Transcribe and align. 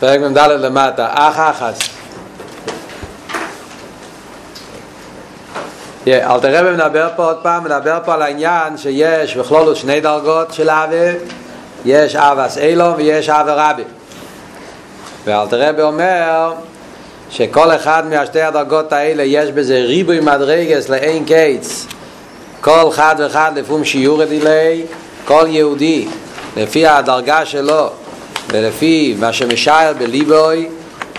פרק 0.00 0.20
מ"ד 0.20 0.38
למטה, 0.38 1.08
אח 1.10 1.36
אחס. 1.38 1.78
אל 6.06 6.40
תראה 6.40 6.72
מדבר 6.72 7.08
פה 7.16 7.24
עוד 7.24 7.36
פעם, 7.42 7.64
מדבר 7.64 7.98
פה 8.04 8.14
על 8.14 8.22
העניין 8.22 8.76
שיש 8.76 9.36
בכלול 9.36 9.74
שני 9.74 10.00
דרגות 10.00 10.52
של 10.52 10.70
אבי, 10.70 11.16
יש 11.84 12.16
אבס 12.16 12.58
אילום 12.58 12.94
ויש 12.96 13.28
אבי 13.28 13.50
רבי. 13.54 13.82
ואל 15.24 15.46
תראה 15.46 15.82
אומר 15.82 16.52
שכל 17.30 17.74
אחד 17.74 18.02
מהשתי 18.10 18.42
הדרגות 18.42 18.92
האלה 18.92 19.22
יש 19.22 19.50
בזה 19.50 19.80
ריבוי 19.80 20.20
מדרגס 20.20 20.88
לאין 20.88 21.24
קיץ. 21.24 21.86
כל 22.60 22.88
אחד 22.88 23.14
ואחד 23.18 23.52
לפום 23.56 23.84
שיעור 23.84 24.24
דילי, 24.24 24.84
כל 25.24 25.44
יהודי 25.48 26.08
לפי 26.56 26.86
הדרגה 26.86 27.46
שלו 27.46 27.90
ולפי 28.48 29.16
מה 29.18 29.32
שמשאר 29.32 29.92
בליבוי 29.98 30.68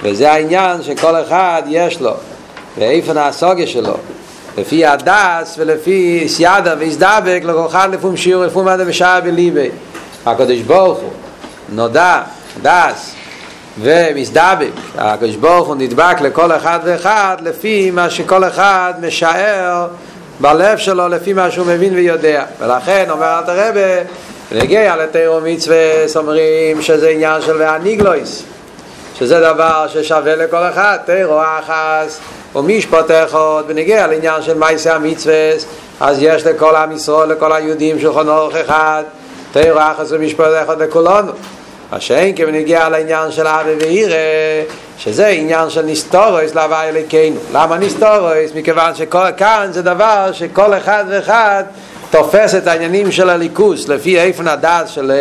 וזה 0.04 0.32
העניין 0.32 0.84
שכל 0.84 1.22
אחד 1.22 1.64
יש 1.68 2.02
לו 2.02 2.14
ואיפן 2.78 3.18
הסוגיה 3.18 3.68
שלו. 3.68 3.98
לפי 4.58 4.86
הדס 4.86 5.56
ולפי 5.58 6.26
סיידה 6.28 6.76
והזדבק 6.80 7.42
לכל 7.44 7.66
אחד 7.66 7.94
לפום 7.94 8.18
שיעור 8.18 8.46
לפום 8.46 8.68
עד 8.68 8.80
המשאר 8.80 9.20
בליבי 9.24 9.70
הקדוש 10.26 10.60
ברוך 10.60 11.00
הוא 11.00 11.12
נודע 11.70 12.22
דס 12.62 13.16
ומזדבק. 13.82 14.72
הקדוש 14.98 15.36
ברוך 15.36 15.68
הוא 15.68 15.76
נדבק 15.76 16.22
לכל 16.22 16.52
אחד 16.52 16.80
ואחד 16.84 17.38
לפי 17.42 17.92
מה 17.92 18.10
שכל 18.10 18.44
אחד 18.44 18.94
משאר 19.02 19.88
בלב 20.40 20.78
שלו 20.78 21.08
לפי 21.08 21.34
מה 21.34 21.52
שהוא 21.52 21.68
מבין 21.68 21.94
ויודע. 21.94 22.44
ולכן 22.60 23.06
אומר 23.10 23.40
אל 23.40 23.44
תרבה 23.46 24.02
ונגיע 24.52 24.96
לתירו 24.96 25.42
מצווה 25.42 25.78
אומרים 26.16 26.82
שזה 26.82 27.10
עניין 27.10 27.42
של 27.42 27.58
והניגלויס 27.58 28.44
שזה 29.20 29.40
דבר 29.40 29.88
ששווה 29.88 30.36
לכל 30.36 30.64
אחד 30.74 30.98
תירו 31.06 31.42
אחס 31.60 32.20
ומשפט 32.56 33.12
אחד 33.12 33.64
ונגיע 33.68 34.08
לעניין 34.08 34.42
של 34.42 34.58
מייסי 34.58 34.90
המצווה 34.90 35.52
אז 36.00 36.18
יש 36.22 36.46
לכל 36.46 36.76
עם 36.76 36.92
ישראל 36.92 37.30
לכל 37.30 37.54
היהודים 37.54 38.00
של 38.00 38.14
חנוך 38.14 38.56
אחד 38.56 39.04
תירו 39.52 39.80
אחס 39.80 40.12
ומשפט 40.12 40.52
אחד 40.64 40.82
לכולנו 40.82 41.32
השאין 41.92 42.36
כבנגיע 42.36 42.90
לעניין 42.90 43.32
של 43.32 43.48
אבי 43.48 43.76
ואירה 43.80 44.16
שזה 44.98 45.28
עניין 45.28 45.70
של 45.70 45.82
נסתורויס 45.82 46.56
להווה 46.56 46.90
אליקנו 46.90 47.40
למה 47.54 47.78
נסתורויס? 47.78 48.52
מכיוון 48.56 48.96
שכאן 48.96 49.68
זה 49.72 49.82
דבר 49.82 50.30
שכל 50.32 50.78
אחד 50.78 51.06
ואחד 51.10 51.64
תופס 52.12 52.56
את 52.56 52.68
העניינים 52.68 53.12
של 53.12 53.30
הליכוס 53.30 53.88
לפי 53.88 54.20
איפן 54.20 54.48
הדעת 54.48 54.88
שלו 54.88 55.14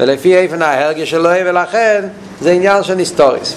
ולפי 0.00 0.36
איפן 0.36 0.62
ההרגש 0.62 1.10
שלו 1.10 1.30
ולכן 1.44 2.04
זה 2.40 2.50
עניין 2.50 2.82
של 2.82 2.94
נסתוריס 2.94 3.56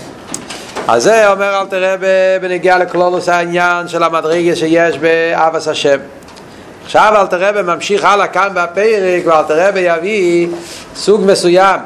אז 0.88 1.04
זה 1.04 1.30
אומר 1.32 1.62
אל 1.62 1.66
תראה 1.66 1.96
בנגיע 2.42 2.78
לכלולוס 2.78 3.30
העניין 3.30 3.88
של 3.88 4.04
המדרגה 4.04 4.56
שיש 4.56 4.98
באבס 4.98 5.68
השם. 5.68 5.98
עכשיו 6.86 7.14
אל 7.16 7.28
תראה 7.28 7.62
ממשיך 7.62 8.06
הלאה 8.06 8.28
כאן 8.28 8.50
בפרק 8.54 9.24
ואל 9.26 9.44
תראה 9.48 9.80
יביא 9.80 10.48
סוג 10.96 11.22
מסוים 11.26 11.80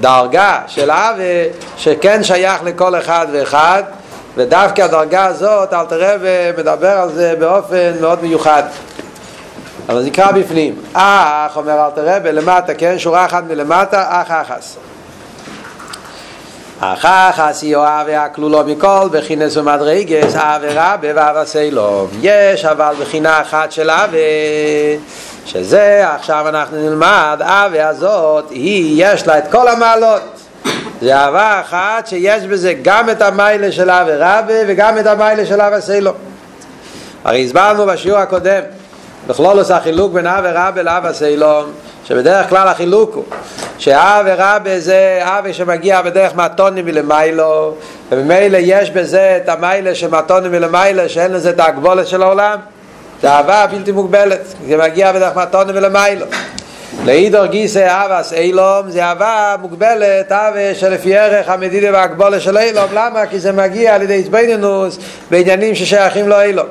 דרגה 0.00 0.60
של 0.66 0.90
אבי 0.90 1.48
שכן 1.76 2.24
שייך 2.24 2.62
לכל 2.64 2.98
אחד 2.98 3.26
ואחד 3.32 3.82
ודווקא 4.36 4.82
הדרגה 4.82 5.26
הזאת 5.26 5.72
אל 5.72 5.84
תראה 5.84 6.16
ומדבר 6.20 6.98
על 7.00 7.12
זה 7.12 7.34
באופן 7.38 7.92
מאוד 8.00 8.22
מיוחד 8.22 8.62
אבל 9.90 10.02
נקרא 10.02 10.32
בפנים. 10.32 10.74
אח 10.92 11.56
אומר 11.56 11.84
אל 11.84 11.90
תראה 11.90 12.32
למטה 12.32 12.74
כן? 12.74 12.98
שורה 12.98 13.24
אחת 13.24 13.44
מלמטה 13.48 14.06
אח 14.08 14.30
אחס. 14.30 14.76
אח 16.80 17.04
אחס 17.04 17.62
יואב 17.62 18.06
והכלולו 18.06 18.64
מכל 18.66 19.08
בחינס 19.12 19.56
ומדרגס 19.56 20.36
אב 20.36 20.62
ורבה 20.62 21.08
ואב 21.14 21.36
הסילום 21.36 22.08
יש 22.20 22.64
אבל 22.64 22.94
בחינה 23.00 23.40
אחת 23.40 23.72
של 23.72 23.90
אב 23.90 24.10
שזה 25.46 26.04
עכשיו 26.14 26.48
אנחנו 26.48 26.76
נלמד 26.76 27.38
אבי 27.40 27.80
הזאת 27.80 28.50
היא 28.50 29.04
יש 29.06 29.26
לה 29.26 29.38
את 29.38 29.44
כל 29.50 29.68
המעלות. 29.68 30.22
זה 31.00 31.16
אהבה 31.16 31.60
אחת 31.60 32.06
שיש 32.06 32.44
בזה 32.44 32.74
גם 32.82 33.10
את 33.10 33.22
המיילה 33.22 33.72
של 33.72 33.90
אבי 33.90 34.12
רבה 34.14 34.54
וגם 34.66 34.98
את 34.98 35.06
המיילה 35.06 35.46
של 35.46 35.60
אבי 35.60 35.80
סילום 35.80 36.14
הרי 37.24 37.44
הסברנו 37.44 37.86
בשיעור 37.86 38.18
הקודם 38.18 38.62
בכלול 39.26 39.58
עושה 39.58 39.80
חילוק 39.80 40.12
בין 40.12 40.26
אבי 40.26 40.48
רבה 40.54 40.82
לאבי 40.82 41.08
סילום 41.12 41.64
שבדרך 42.04 42.48
כלל 42.48 42.68
החילוק 42.68 43.14
הוא 43.14 43.24
שאבי 43.78 44.30
רבה 44.38 44.80
זה 44.80 45.20
אבי 45.22 45.54
שמגיע 45.54 46.02
בדרך 46.02 46.34
מתונים 46.34 46.84
מלמיילו 46.84 47.74
וממילא 48.12 48.58
יש 48.60 48.90
בזה 48.90 49.38
את 49.44 49.48
המיילה 49.48 49.94
של 49.94 50.08
מתונים 50.10 50.52
מלמיילו 50.52 51.08
שאין 51.08 51.32
לזה 51.32 51.50
את 51.50 51.60
ההגבולת 51.60 52.06
של 52.06 52.22
העולם 52.22 52.58
זה 53.22 53.30
אהבה 53.30 53.66
בלתי 53.66 53.92
מוגבלת, 53.92 54.40
זה 54.68 54.76
מגיע 54.76 55.12
בדרך 55.12 55.36
מתונה 55.36 55.72
ולמיילו. 55.74 56.26
לאידור 57.04 57.46
גיסא 57.46 57.78
אהבס 57.78 58.32
אילום 58.32 58.90
זה 58.90 59.04
אהבה 59.04 59.56
מוגבלת, 59.60 60.32
אהבה 60.32 60.74
שלפי 60.74 61.16
ערך 61.16 61.48
המדידה 61.48 61.92
והגבולה 61.92 62.40
של 62.40 62.58
אילום, 62.58 62.86
למה? 62.94 63.26
כי 63.26 63.38
זה 63.38 63.52
מגיע 63.52 63.94
על 63.94 64.02
ידי 64.02 64.20
עצבנינוס 64.20 64.98
בעניינים 65.30 65.74
ששייכים 65.74 66.28
לו 66.28 66.40
אילום. 66.40 66.66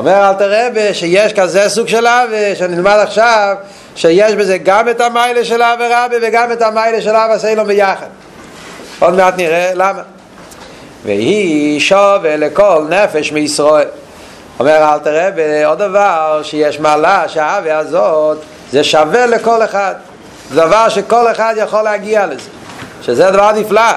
אומר 0.00 0.28
אל 0.28 0.34
תראה 0.34 0.94
שיש 0.94 1.32
כזה 1.32 1.68
סוג 1.68 1.88
של 1.88 2.06
אהבה 2.06 2.54
שנלמד 2.54 2.98
עכשיו 3.02 3.56
שיש 3.96 4.32
בזה 4.32 4.58
גם 4.58 4.88
את 4.88 5.00
המיילה 5.00 5.44
של 5.44 5.62
אהבה 5.62 6.04
רבי 6.04 6.16
וגם 6.22 6.52
את 6.52 6.62
המיילה 6.62 7.02
של 7.02 7.16
אהבה 7.16 7.38
סילום 7.38 7.66
ביחד. 7.66 8.06
עוד 8.98 9.14
מעט 9.14 9.36
נראה 9.36 9.70
למה. 9.74 10.02
והיא 11.04 11.80
שווה 11.80 12.36
לכל 12.36 12.84
נפש 12.88 13.32
מישראל. 13.32 13.88
אומר 14.60 14.92
אל 14.92 14.98
תראה 14.98 15.30
בעוד 15.30 15.78
דבר 15.78 16.40
שיש 16.42 16.80
מעלה 16.80 17.28
שהאווה 17.28 17.78
הזאת 17.78 18.38
זה 18.72 18.84
שווה 18.84 19.26
לכל 19.26 19.64
אחד 19.64 19.94
זה 20.50 20.60
דבר 20.60 20.88
שכל 20.88 21.30
אחד 21.30 21.54
יכול 21.56 21.82
להגיע 21.82 22.26
לזה 22.26 22.48
שזה 23.02 23.30
דבר 23.30 23.52
נפלא 23.52 23.92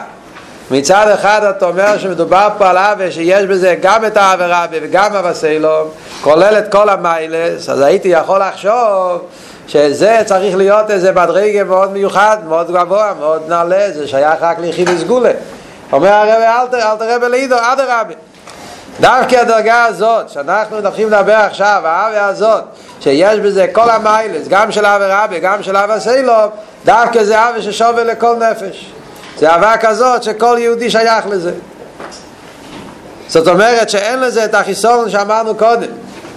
מצד 0.72 1.07
אחד 1.13 1.44
אתה 1.44 1.66
אומר 1.66 1.97
שמדובר 1.97 2.47
פה 2.57 2.69
על 2.69 2.78
אווה 2.78 3.12
שיש 3.12 3.46
בזה 3.46 3.75
גם 3.81 4.06
את 4.06 4.18
רבי 4.40 4.79
וגם 4.81 5.16
הבסלום 5.16 5.88
כולל 6.22 6.57
את 6.57 6.72
כל 6.72 6.90
המיילס 6.90 7.69
אז 7.69 7.81
הייתי 7.81 8.07
יכול 8.07 8.40
לחשוב 8.40 9.28
שזה 9.68 10.22
צריך 10.25 10.56
להיות 10.56 10.91
איזה 10.91 11.12
מדרגה 11.12 11.63
מאוד 11.63 11.91
מיוחד, 11.91 12.38
מאוד 12.47 12.72
גבוה, 12.72 13.13
מאוד 13.19 13.41
נעלה, 13.47 13.91
זה 13.91 14.07
שייך 14.07 14.41
רק 14.41 14.59
ליחיד 14.59 14.90
סגולה. 14.97 15.31
אומר 15.91 16.09
הרבי 16.09 16.75
אל 16.75 16.97
תראה 16.97 17.19
בלידו, 17.19 17.56
אדרבה. 17.59 18.13
דווקא 19.00 19.35
הדרגה 19.35 19.85
הזאת, 19.85 20.29
שאנחנו 20.29 20.78
הולכים 20.78 21.07
לדבר 21.07 21.34
עכשיו, 21.34 21.81
האווה 21.85 22.25
הזאת, 22.25 22.63
שיש 23.00 23.40
בזה 23.40 23.68
כל 23.72 23.90
המיילס, 23.90 24.47
גם 24.47 24.72
של 24.72 24.85
אבי 24.85 25.06
רבי, 25.07 25.40
גם 25.40 25.63
של 25.63 25.78
אבי 25.78 26.00
סיילוב, 26.00 26.52
דווקא 26.85 27.23
זה 27.23 27.50
אבי 27.50 27.62
ששובר 27.62 28.03
לכל 28.03 28.35
נפש. 28.35 28.94
זה 29.39 29.49
אהבה 29.49 29.77
כזאת 29.77 30.23
שכל 30.23 30.57
יהודי 30.59 30.89
שייך 30.89 31.25
לזה. 31.29 31.51
זאת 33.27 33.47
אומרת 33.47 33.89
שאין 33.89 34.19
לזה 34.19 34.45
את 34.45 34.53
החיסון 34.55 35.09
שאמרנו 35.09 35.55
קודם, 35.55 35.89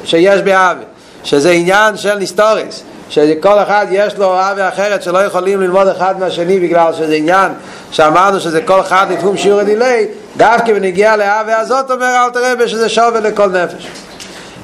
שיש 0.04 0.40
באבי, 0.40 0.84
שזה 1.24 1.50
עניין 1.50 1.96
של 1.96 2.18
נסטוריס. 2.18 2.82
שכל 3.10 3.58
אחד 3.62 3.86
יש 3.90 4.16
לו 4.16 4.38
אהבה 4.38 4.68
אחרת 4.68 5.02
שלא 5.02 5.18
יכולים 5.18 5.60
ללמוד 5.60 5.88
אחד 5.88 6.20
מהשני 6.20 6.60
בגלל 6.60 6.92
שזה 6.92 7.14
עניין 7.14 7.52
שאמרנו 7.90 8.40
שזה 8.40 8.60
כל 8.62 8.80
אחד 8.80 9.06
לפעמים 9.10 9.36
שיעור 9.36 9.60
הדילי 9.60 10.06
דווקא 10.36 10.72
בנגיעה 10.72 11.16
לאהבה 11.16 11.58
הזאת 11.58 11.90
אומר 11.90 12.24
אל 12.24 12.30
תראה 12.30 12.68
שזה 12.68 12.88
שווה 12.88 13.20
לכל 13.20 13.46
נפש 13.46 13.88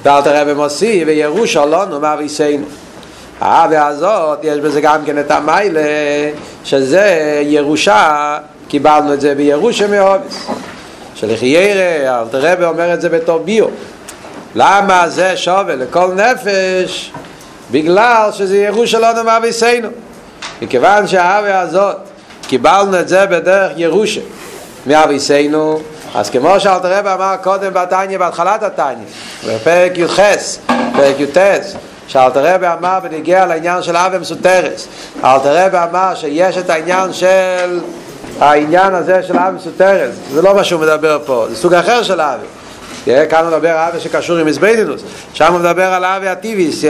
ואל 0.02 0.22
תראה 0.22 0.44
במוסי 0.44 1.04
וירוש 1.06 1.56
עולנו 1.56 2.00
מה 2.00 2.16
האהבה 3.42 3.86
הזאת 3.86 4.38
יש 4.42 4.58
בזה 4.58 4.80
גם 4.80 5.04
כן 5.04 5.18
את 5.18 5.30
המיילה 5.30 5.80
שזה 6.64 7.40
ירושה 7.42 8.38
קיבלנו 8.68 9.14
את 9.14 9.20
זה 9.20 9.34
בירושה 9.34 9.86
מאובס 9.86 10.46
שלחיירה 11.14 12.20
אל 12.20 12.28
תראה 12.30 12.68
אומר 12.68 12.94
את 12.94 13.00
זה 13.00 13.08
בתור 13.08 13.38
ביו. 13.38 13.66
למה 14.54 15.08
זה 15.08 15.36
שווה 15.36 15.74
לכל 15.76 16.12
נפש? 16.14 17.12
בגלל 17.70 18.30
שזה 18.32 18.56
ירוש 18.56 18.90
שלנו 18.90 19.24
מאביסנו 19.24 19.88
מכיוון 20.62 21.06
שהאהבה 21.06 21.60
הזאת 21.60 21.96
קיבלנו 22.48 23.00
את 23.00 23.08
זה 23.08 23.26
בדרך 23.26 23.72
ירושה. 23.76 24.20
מאביסנו 24.86 25.80
אז 26.14 26.30
כמו 26.30 26.60
שאלת 26.60 26.84
הרב 26.84 27.06
אמר 27.06 27.34
קודם 27.42 27.74
בתניא 27.74 28.18
בהתחלת 28.18 28.62
התניא 28.62 29.06
בפרק 29.46 29.98
י"ח 29.98 30.20
פרק 30.96 31.20
י"ט 31.20 31.38
שאלת 32.12 32.36
הרב 32.36 32.64
אמר 32.64 32.98
בניגיע 33.02 33.46
לעניין 33.46 33.82
של 33.82 33.96
אבי 33.96 34.18
מסותרס 34.18 34.88
אלת 35.24 35.46
הרב 35.46 35.74
אמר 35.74 36.14
שיש 36.14 36.58
את 36.58 36.70
העניין 36.70 37.12
של 37.12 37.80
העניין 38.40 38.94
הזה 38.94 39.22
של 39.22 39.36
אבי 39.36 39.56
מסותרס 39.56 40.14
זה 40.32 40.42
לא 40.42 40.54
מה 40.54 40.64
שהוא 40.64 40.80
מדבר 40.80 41.18
פה 41.26 41.46
זה 41.50 41.56
סוג 41.56 41.74
אחר 41.74 42.02
של 42.02 42.20
אבי 42.20 42.46
כאן 43.04 43.44
הוא 43.44 43.56
מדבר 43.56 43.88
אבי 43.88 44.00
שקשור 44.00 44.36
עם 44.36 44.46
מזבדינוס 44.46 45.02
שם 45.34 45.52
הוא 45.52 45.60
מדבר 45.60 45.84
על 45.84 46.04
אבי 46.04 46.28
הטיביס 46.28 46.84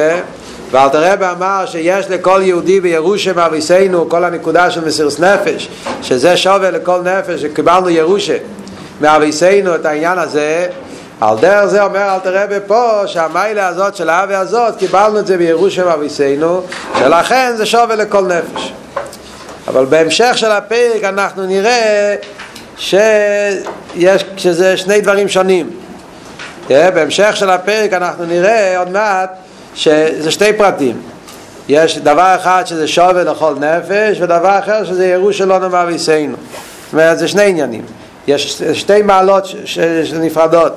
ואלתר 0.71 1.13
רבי 1.13 1.25
אמר 1.25 1.67
שיש 1.67 2.07
לכל 2.11 2.41
יהודי 2.45 2.81
בירושה 2.81 3.33
מאביסנו 3.33 4.09
כל 4.09 4.25
הנקודה 4.25 4.71
של 4.71 4.85
מסירות 4.85 5.21
נפש 5.21 5.69
שזה 6.03 6.37
שווה 6.37 6.71
לכל 6.71 7.01
נפש 7.03 7.43
שקיבלנו 7.43 7.91
ירושה 7.91 8.37
מאביסנו 9.01 9.75
את 9.75 9.87
העניין 9.87 10.19
הזה 10.19 10.67
על 11.23 11.39
דרך 11.39 11.67
זה 11.67 11.83
אומר 11.83 12.15
אלתר 12.15 12.43
רבי 12.43 12.55
פה 12.67 13.03
שהמיילה 13.07 13.67
הזאת 13.67 13.97
של 13.97 14.11
האבי 14.11 14.35
הזאת 14.35 14.77
קיבלנו 14.79 15.19
את 15.19 15.27
זה 15.27 15.39
בירושה 15.39 15.85
מאביסנו 15.85 16.63
שלכן 16.99 17.53
זה 17.57 17.67
שווה 17.67 17.97
לכל 17.97 18.25
נפש. 18.25 18.73
אבל 19.69 19.85
בהמשך 19.85 20.33
של 20.39 20.51
הפרק 20.51 21.05
אנחנו 21.05 21.47
נראה 21.47 22.15
שיש, 22.77 24.25
שזה 24.37 24.77
שני 24.77 25.01
דברים 25.01 25.29
שונים. 25.29 25.71
בהמשך 26.69 27.37
של 27.37 27.51
הפרק 27.51 27.93
אנחנו 27.93 28.25
נראה 28.25 28.79
עוד 28.79 28.91
מעט 28.91 29.31
שזה 29.75 30.31
שתי 30.31 30.53
פרטים. 30.53 31.03
יש 31.69 31.99
דבר 31.99 32.35
אחד 32.41 32.63
שזה 32.67 32.89
שווה 32.89 33.25
לכל 33.25 33.55
נפש 33.55 34.21
ודבר 34.21 34.59
אחר 34.59 34.85
שזה 34.85 35.07
ירוש 35.07 35.39
שלנו 35.39 35.71
מאביסנו 35.71 36.37
זאת 36.85 36.93
אומרת 36.93 37.19
זה 37.19 37.29
שני 37.29 37.43
עניינים. 37.43 37.85
יש 38.27 38.63
שתי 38.73 39.03
מעלות 39.03 39.49
שנפרדות 40.05 40.73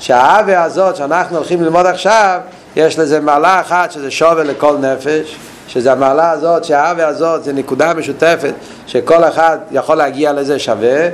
שהאווה 0.00 0.62
הזאת 0.62 0.96
שאנחנו 0.96 1.36
הולכים 1.36 1.62
ללמוד 1.62 1.86
עכשיו 1.86 2.40
יש 2.76 2.98
לזה 2.98 3.20
מעלה 3.20 3.60
אחת 3.60 3.92
שזה 3.92 4.10
שווה 4.10 4.44
לכל 4.44 4.76
נפש 4.78 5.36
שזה 5.68 5.92
המעלה 5.92 6.30
הזאת, 6.30 6.64
שהאווה 6.64 7.06
הזאת 7.06 7.44
זה 7.44 7.52
נקודה 7.52 7.94
משותפת 7.94 8.54
שכל 8.86 9.24
אחד 9.24 9.58
יכול 9.70 9.96
להגיע 9.96 10.32
לזה 10.32 10.58
שווה. 10.58 11.08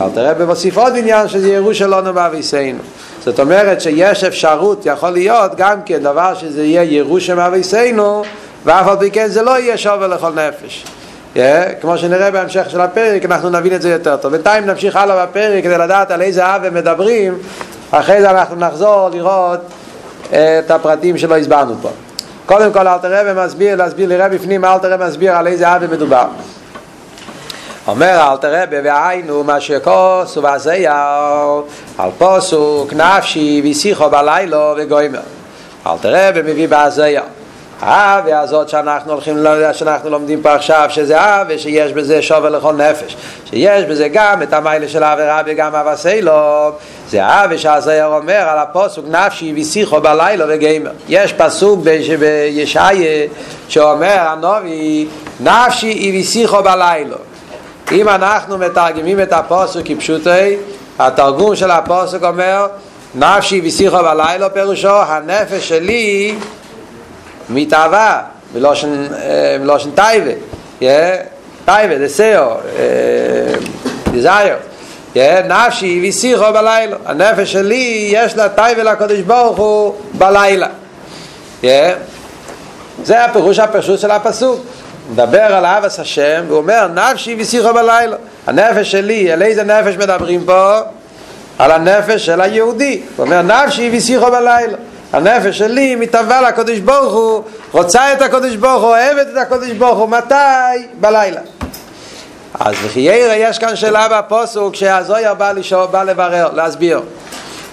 אל 0.00 0.10
תראה 0.14 0.34
במוסיף 0.34 0.78
עוד 0.78 0.92
עניין 0.96 1.28
שזה 1.28 1.48
ירוש 1.48 1.78
שלנו 1.78 2.12
מאביסנו 2.12 2.78
זאת 3.24 3.40
אומרת 3.40 3.80
שיש 3.80 4.24
אפשרות, 4.24 4.86
יכול 4.86 5.10
להיות 5.10 5.52
גם 5.56 5.82
כן 5.82 5.98
דבר 5.98 6.34
שזה 6.34 6.64
יהיה 6.64 6.82
ירושה 6.82 7.34
מאביסנו 7.34 8.22
ואף 8.64 8.88
על 8.88 8.96
פי 8.98 9.10
כן 9.10 9.26
זה 9.28 9.42
לא 9.42 9.58
יהיה 9.58 9.76
שווה 9.76 10.06
לכל 10.06 10.30
נפש. 10.30 10.84
yeah, 11.34 11.38
כמו 11.80 11.98
שנראה 11.98 12.30
בהמשך 12.30 12.70
של 12.70 12.80
הפרק 12.80 13.24
אנחנו 13.24 13.50
נבין 13.50 13.74
את 13.74 13.82
זה 13.82 13.90
יותר 13.90 14.16
טוב. 14.16 14.32
בינתיים 14.32 14.66
נמשיך 14.66 14.96
הלאה 14.96 15.26
בפרק 15.26 15.64
כדי 15.64 15.78
לדעת 15.78 16.10
על 16.10 16.22
איזה 16.22 16.56
אב 16.56 16.64
הם 16.64 16.74
מדברים 16.74 17.38
אחרי 17.90 18.20
זה 18.20 18.30
אנחנו 18.30 18.56
נחזור 18.56 19.08
לראות 19.12 19.60
את 20.30 20.70
הפרטים 20.70 21.18
שלא 21.18 21.36
הסברנו 21.36 21.74
פה. 21.82 21.90
קודם 22.46 22.72
כל 22.72 22.88
אל 22.88 22.98
תראה 22.98 23.22
ומסביר, 23.26 23.76
להסביר 23.76 24.08
לראה 24.08 24.28
בפנים 24.28 24.64
אל 24.64 24.78
תראה 24.78 25.08
מסביר 25.08 25.36
על 25.36 25.46
איזה 25.46 25.76
אב 25.76 25.92
מדובר. 25.92 26.26
אומר 27.86 28.28
אל 28.32 28.36
תראה 28.36 28.64
והיינו 28.70 29.44
מה 29.44 29.60
שכוס 29.60 30.36
ובעשיהו 30.36 31.64
על 31.98 32.10
פוסוק 32.18 32.92
נפשי 32.92 33.62
ושיחו 33.70 34.10
בלילו 34.10 34.74
וגוימר. 34.76 35.20
אל 35.86 35.98
תראה 36.00 36.30
ומביא 36.34 36.68
בעשיהו 36.68 37.24
האווה 37.80 38.40
הזאת 38.40 38.68
שאנחנו 38.68 39.12
הולכים, 39.12 39.36
שאנחנו 39.72 40.10
לומדים 40.10 40.42
פה 40.42 40.54
עכשיו, 40.54 40.86
שזה 40.88 41.20
האווה 41.20 41.58
שיש 41.58 41.92
בזה 41.92 42.22
שובר 42.22 42.48
לכל 42.48 42.74
נפש, 42.74 43.16
שיש 43.50 43.84
בזה 43.84 44.08
גם 44.08 44.42
את 44.42 44.52
המיילה 44.52 44.88
של 44.88 45.02
העבירה 45.02 45.42
וגם 45.46 45.74
אבסי 45.74 46.22
לו, 46.22 46.70
זה 47.10 47.24
האווה 47.24 47.58
שהזייר 47.58 48.06
אומר 48.06 48.34
על 48.48 48.58
הפוסוק 48.58 49.04
נפשי 49.10 49.54
ושיחו 49.56 50.00
בלילה 50.00 50.44
וגיימר. 50.48 50.90
יש 51.08 51.32
פסוק 51.32 51.80
בישעיה 52.18 53.26
שאומר 53.68 54.16
הנובי 54.18 55.06
נפשי 55.40 56.20
ושיחו 56.20 56.62
בלילה. 56.62 57.16
אם 57.92 58.08
אנחנו 58.08 58.58
מתרגמים 58.58 59.20
את 59.20 59.32
הפוסוק 59.32 59.82
כפשוטי, 59.84 60.56
התרגום 60.98 61.56
של 61.56 61.70
הפוסק 61.70 62.22
אומר 62.22 62.66
נפשי 63.14 63.62
ושיחו 63.64 63.96
בלילה 63.96 64.48
פירושו 64.48 65.02
הנפש 65.02 65.68
שלי 65.68 66.34
מתאווה, 67.50 68.22
מלושן, 68.54 69.06
מלושן 69.60 69.90
טייבה, 69.90 70.30
טייבה, 71.64 71.98
דסאו, 71.98 72.54
דיזייר, 74.10 74.56
נפשי 75.48 76.08
ושיחו 76.08 76.52
בלילה, 76.52 76.96
הנפש 77.06 77.52
שלי 77.52 78.08
יש 78.12 78.36
לה 78.36 78.48
טייבה 78.48 78.82
לקדוש 78.82 79.20
ברוך 79.20 79.58
הוא 79.58 79.94
בלילה. 80.12 80.68
זה 83.04 83.24
הפירוש 83.24 83.58
הפשוט 83.58 84.00
של 84.00 84.10
הפסוק. 84.10 84.60
מדבר 85.12 85.42
על 85.42 85.64
אהבס 85.64 86.00
השם, 86.00 86.44
והוא 86.46 86.58
אומר 86.58 86.88
נפשי 86.94 87.36
ושיחו 87.38 87.74
בלילה. 87.74 88.16
הנפש 88.46 88.90
שלי, 88.90 89.32
על 89.32 89.42
איזה 89.42 89.62
נפש 89.64 89.96
מדברים 89.96 90.44
פה? 90.44 90.78
על 91.58 91.70
הנפש 91.70 92.26
של 92.26 92.40
היהודי. 92.40 93.00
הוא 93.16 93.26
אומר 93.26 93.42
נפשי 93.42 93.90
ושיחו 93.92 94.30
בלילה. 94.30 94.76
הנפש 95.12 95.58
שלי 95.58 95.94
מתאווה 95.94 96.40
לקדוש 96.40 96.78
ברוך 96.78 97.12
הוא, 97.12 97.42
רוצה 97.72 98.12
את 98.12 98.22
הקדוש 98.22 98.56
ברוך 98.56 98.82
הוא, 98.82 98.90
אוהבת 98.90 99.26
את 99.32 99.36
הקדוש 99.36 99.70
ברוך 99.70 99.98
הוא, 99.98 100.08
מתי? 100.08 100.86
בלילה. 101.00 101.40
אז 102.60 102.74
לחיירה 102.84 103.34
יש 103.34 103.58
כאן 103.58 103.76
שאלה 103.76 104.08
בפוסוק 104.08 104.74
שהזויר 104.74 105.34
בא, 105.34 105.52
לשאול, 105.52 105.86
בא 105.86 106.02
לברר, 106.02 106.48
להסביר. 106.54 107.00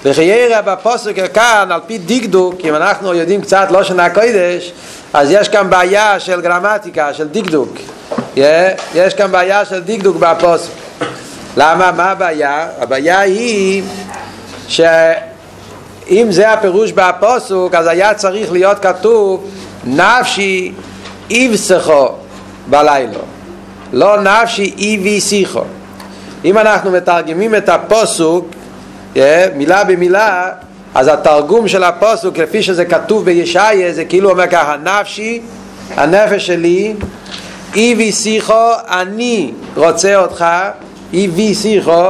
לחיירה 0.05 0.61
בפוסוק 0.61 1.19
כאן, 1.33 1.67
על 1.71 1.79
פי 1.87 1.97
דקדוק, 1.97 2.55
אם 2.63 2.75
אנחנו 2.75 3.13
יודעים 3.13 3.41
קצת 3.41 3.67
לא 3.71 3.83
שנה 3.83 4.09
קודש, 4.09 4.73
אז 5.13 5.31
יש 5.31 5.49
כאן 5.49 5.69
בעיה 5.69 6.19
של 6.19 6.41
גרמטיקה, 6.41 7.13
של 7.13 7.27
דקדוק. 7.27 7.77
יש 8.95 9.13
כאן 9.17 9.31
בעיה 9.31 9.65
של 9.65 9.79
דקדוק 9.79 10.17
בפוסק. 10.19 10.71
למה? 11.57 11.91
מה 11.91 12.11
הבעיה? 12.11 12.67
הבעיה 12.79 13.19
היא 13.19 13.83
ש... 14.67 14.81
אם 16.09 16.27
זה 16.29 16.53
הפירוש 16.53 16.91
בפוסוק, 16.91 17.75
אז 17.75 17.87
היה 17.87 18.13
צריך 18.13 18.51
להיות 18.51 18.79
כתוב 18.79 19.49
נפשי 19.85 20.71
איבסכו 21.29 22.07
בלילה, 22.69 23.19
לא 23.93 24.21
נפשי 24.21 24.73
איביסיכו. 24.77 25.63
אם 26.45 26.57
אנחנו 26.57 26.91
מתרגמים 26.91 27.55
את 27.55 27.69
הפוסוק 27.69 28.45
מילה 29.55 29.83
במילה, 29.83 30.49
אז 30.95 31.07
התרגום 31.07 31.67
של 31.67 31.83
הפוסוק, 31.83 32.37
לפי 32.37 32.63
שזה 32.63 32.85
כתוב 32.85 33.25
בישעיה, 33.25 33.93
זה 33.93 34.05
כאילו 34.05 34.29
אומר 34.29 34.47
ככה, 34.47 34.75
נפשי, 34.83 35.41
הנפש 35.95 36.47
שלי, 36.47 36.93
איבי 37.75 38.11
שיחו, 38.11 38.71
אני 38.89 39.51
רוצה 39.75 40.15
אותך, 40.15 40.45
איבי 41.13 41.53
שיחו, 41.55 42.03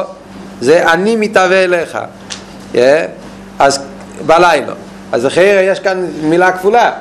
זה 0.61 0.91
אני 0.91 1.15
מתהווה 1.15 1.63
אליך. 1.63 1.97
Yeah. 2.73 2.77
אז 3.59 3.79
בלילה. 4.25 4.73
אז 5.11 5.27
אחרי 5.27 5.43
יש 5.43 5.79
כאן 5.79 6.07
מילה 6.21 6.51
כפולה. 6.51 6.91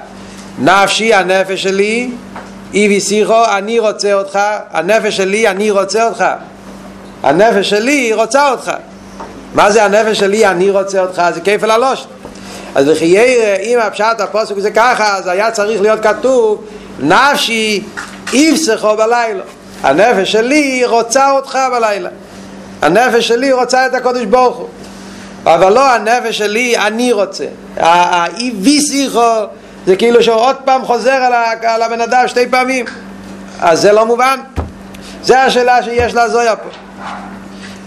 נפשי, 0.59 1.15
הנפש 1.15 1.63
שלי, 1.63 2.11
איבי 2.75 3.01
שיחו, 3.01 3.45
אני 3.57 3.79
רוצה 3.79 4.15
אותך, 4.15 4.39
הנפש 4.71 5.17
שלי, 5.17 5.49
אני 5.49 5.71
רוצה 5.71 6.09
אותך. 6.09 6.25
הנפש 7.23 7.71
שלי 7.71 8.13
רוצה 8.13 8.51
אותך. 8.51 8.73
מה 9.55 9.71
זה 9.71 9.85
הנפש 9.85 10.19
שלי, 10.19 10.47
אני 10.47 10.71
רוצה 10.71 11.01
אותך? 11.01 11.23
זה 11.35 11.41
כפל 11.41 11.71
הלוש. 11.71 12.07
אז 12.75 12.89
בחיירה, 12.89 13.57
אם 13.57 13.79
הפשט 13.83 14.21
הפוסק 14.21 14.59
זה 14.59 14.71
ככה, 14.71 15.17
אז 15.17 15.27
היה 15.27 15.51
צריך 15.51 15.81
להיות 15.81 16.03
כתוב, 16.03 16.65
נפשי 17.01 17.83
איבסכו 18.33 18.97
בלילה. 18.97 19.43
הנפש 19.83 20.33
שלי 20.33 20.83
רוצה 20.87 21.31
אותך 21.31 21.59
בלילה. 21.73 22.09
הנפש 22.83 23.29
שלי 23.29 23.53
רוצה 23.53 23.87
את 23.87 23.95
הקודש 23.95 24.25
ברוך 24.25 24.57
הוא. 24.57 24.69
אבל 25.47 25.73
לא 25.73 25.95
הנפש 25.95 26.39
שלי, 26.39 26.77
אני 26.77 27.13
רוצה. 27.13 27.45
האי 27.77 28.81
שיחו 28.81 29.21
זה 29.87 29.97
כאילו 29.97 30.23
שהוא 30.23 30.37
עוד 30.37 30.57
פעם 30.65 30.85
חוזר 30.85 31.29
על 31.63 31.83
הבן 31.83 32.01
אדם 32.01 32.29
שתי 32.29 32.49
פעמים. 32.49 32.85
אז 33.61 33.81
זה 33.81 33.93
לא 33.93 34.07
מובן. 34.07 34.41
זה 35.23 35.43
השאלה 35.43 35.83
שיש 35.83 36.15
לזויה 36.15 36.57
פה. 36.57 36.69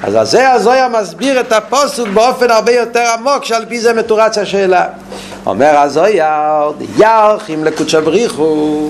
אז 0.03 0.29
זה 0.31 0.51
הזויה 0.51 0.87
מסביר 0.89 1.39
את 1.39 1.51
הפוסוק 1.51 2.07
באופן 2.07 2.51
הרבה 2.51 2.71
יותר 2.71 3.03
עמוק 3.17 3.45
שעל 3.45 3.65
פי 3.65 3.79
זה 3.79 3.93
מתורץ 3.93 4.37
השאלה. 4.37 4.85
אומר 5.45 5.77
הזויה, 5.77 6.61
ירחים 6.97 7.63
לקודשא 7.63 7.99
בריחו 7.99 8.89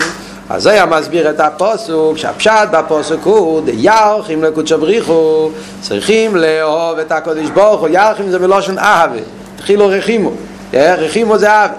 אז 0.50 0.64
זה 0.64 0.72
היה 0.72 0.86
מסביר 0.86 1.30
את 1.30 1.40
הפוסוק, 1.40 2.18
שהפשט 2.18 2.70
בפוסוק 2.72 3.24
הוא 3.24 3.62
דיארכים 3.62 4.44
לקודשא 4.44 4.78
בריחו 4.78 5.50
צריכים 5.82 6.36
לאהוב 6.36 7.00
את 7.00 7.12
הקודש 7.12 7.50
ברוך 7.50 7.82
הוא 7.82 7.90
ירחים 7.90 8.30
זה 8.30 8.40
מלושן 8.40 8.80
אהבה 8.80 9.20
התחילו 9.56 9.88
רחימו, 9.88 10.32
רחימו 10.74 11.38
זה 11.38 11.52
אהבה. 11.52 11.74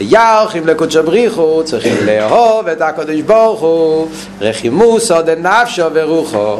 ירחים 0.00 0.66
לקודשא 0.66 1.02
בריחו 1.02 1.62
צריכים 1.64 1.96
לאהוב 2.06 2.68
את 2.68 2.80
הקודש 2.80 3.20
ברוך 3.20 3.60
הוא 3.60 4.08
רחימו 4.40 5.00
סוד 5.00 5.30
נפשו 5.30 5.84
ורוחו 5.92 6.56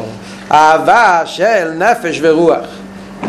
אהבה 0.53 1.23
של 1.25 1.71
נפש 1.71 2.19
ורוח 2.23 2.67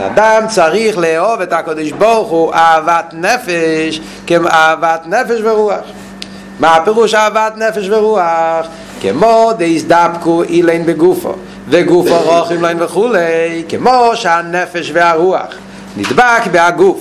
אדם 0.02 0.44
צריך 0.50 0.98
לאהוב 0.98 1.42
את 1.42 1.54
הקודש 1.54 1.92
ברוך 1.92 2.30
הוא 2.30 2.54
אהבת 2.54 3.06
נפש 3.14 4.00
כאהבת 4.28 5.02
נפש 5.06 5.42
ורוח 5.44 5.80
מה 6.60 6.76
הפירוש 6.76 7.14
אהבת 7.14 7.54
נפש 7.58 7.90
ורוח? 7.90 8.66
כמו 9.02 9.52
דהזדבקו 9.58 10.44
אילן 10.44 10.86
בגופו 10.86 11.34
וגופו 11.70 12.20
רוכים 12.20 12.62
להם 12.62 12.78
וכולי 12.80 13.64
כמו 13.70 14.12
שהנפש 14.16 14.92
והרוח. 14.94 15.56
נדבק 15.98 16.48
בהגוף. 16.52 17.00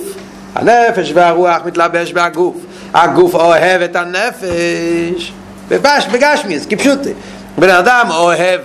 הנפש 0.55 1.11
והרוח 1.13 1.61
מתלבש 1.65 2.13
בהגוף. 2.13 2.55
הגוף 2.93 3.35
אוהב 3.35 3.81
את 3.81 3.95
הנפש. 3.95 5.33
בבש, 5.69 6.07
בגשמיס, 6.11 6.65
כפשוט 6.69 6.99
בן 7.57 7.69
אדם 7.69 8.07
אוהב 8.09 8.61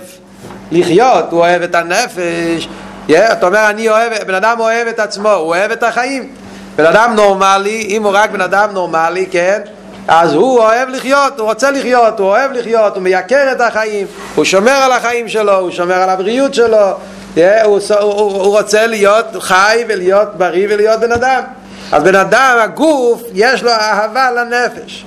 לחיות, 0.71 1.25
הוא 1.31 1.39
אוהב 1.39 1.61
את 1.61 1.75
הנפש. 1.75 2.67
yeah, 3.09 3.11
אתה 3.31 3.47
אומר 3.47 3.69
אני 3.69 3.89
אוהב, 3.89 4.13
בן 4.27 4.33
אדם 4.33 4.59
אוהב 4.59 4.87
את 4.87 4.99
עצמו, 4.99 5.29
הוא 5.29 5.47
אוהב 5.47 5.71
את 5.71 5.83
החיים. 5.83 6.29
בן 6.75 6.85
אדם 6.85 7.13
נורמלי, 7.15 7.85
אם 7.89 8.03
הוא 8.03 8.11
רק 8.15 8.31
בן 8.31 8.41
אדם 8.41 8.69
נורמלי, 8.73 9.25
כן 9.31 9.59
אז 10.11 10.33
הוא 10.33 10.59
אוהב 10.59 10.89
לחיות, 10.89 11.39
הוא 11.39 11.47
רוצה 11.47 11.71
לחיות, 11.71 12.19
הוא 12.19 12.27
אוהב 12.27 12.51
לחיות, 12.51 12.95
הוא 12.95 13.03
מייקר 13.03 13.51
את 13.51 13.61
החיים, 13.61 14.07
הוא 14.35 14.45
שומר 14.45 14.71
על 14.71 14.91
החיים 14.91 15.27
שלו, 15.27 15.59
הוא 15.59 15.71
שומר 15.71 15.95
על 15.95 16.09
הבריאות 16.09 16.53
שלו, 16.53 16.77
הוא, 17.35 17.43
הוא, 17.63 17.79
הוא, 17.99 18.11
הוא 18.43 18.57
רוצה 18.57 18.87
להיות 18.87 19.25
חי 19.39 19.83
ולהיות 19.87 20.27
בריא 20.37 20.67
ולהיות 20.69 20.99
בן 20.99 21.11
אדם. 21.11 21.43
אז 21.91 22.03
בן 22.03 22.15
אדם, 22.15 22.57
הגוף, 22.61 23.23
יש 23.33 23.63
לו 23.63 23.71
אהבה 23.71 24.31
לנפש. 24.31 25.05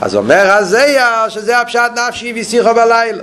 אז 0.00 0.16
אומר 0.16 0.52
הזייר 0.52 1.28
שזה 1.28 1.58
הפשט 1.58 1.90
נפשי 2.08 2.32
ושיחו 2.40 2.74
בלילה. 2.74 3.22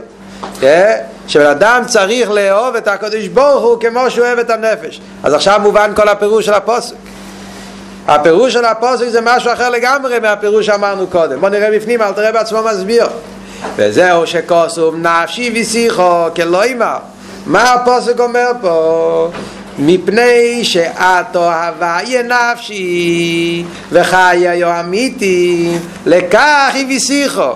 שבן 1.28 1.46
אדם 1.46 1.82
צריך 1.88 2.32
לאהוב 2.32 2.76
את 2.76 2.88
הקדוש 2.88 3.28
ברוך 3.28 3.64
הוא 3.64 3.82
כמו 3.82 4.12
שהוא 4.12 4.26
אוהב 4.26 4.40
את 4.40 4.50
הנפש. 4.50 5.02
אז 5.24 5.34
עכשיו 5.34 5.60
מובן 5.64 5.92
כל 5.96 6.10
הפירוש 6.10 6.46
של 6.46 6.54
הפוסק. 6.54 6.96
הפירוש 8.08 8.54
של 8.54 8.66
הפוסק 8.66 9.08
זה 9.08 9.20
משהו 9.24 9.54
אחר 9.54 9.70
לגמרי 9.70 10.20
מהפירוש 10.20 10.66
שאמרנו 10.66 11.08
קודם. 11.08 11.42
בוא 11.42 11.50
נראה 11.50 11.72
בפנים, 11.72 12.02
אל 12.02 12.12
תראה 12.12 12.32
בעצמו 12.32 12.60
מסביר. 12.64 13.08
וזהו 13.76 14.28
שכוסוב 14.28 14.96
נפשי 14.96 15.54
ושיחו 15.56 16.28
כלוימר. 16.36 16.98
מה 17.46 17.74
הפוסק 17.74 18.20
אומר 18.20 18.52
פה? 18.62 19.32
מפני 19.80 20.64
שאת 20.64 21.36
אוהבה 21.36 21.98
יהיה 22.04 22.24
נפשי 22.24 23.66
וחיה 23.92 24.56
יו 24.56 24.80
אמיתי 24.80 25.78
לכך 26.06 26.72
היא 26.74 26.98
ושיחו 26.98 27.52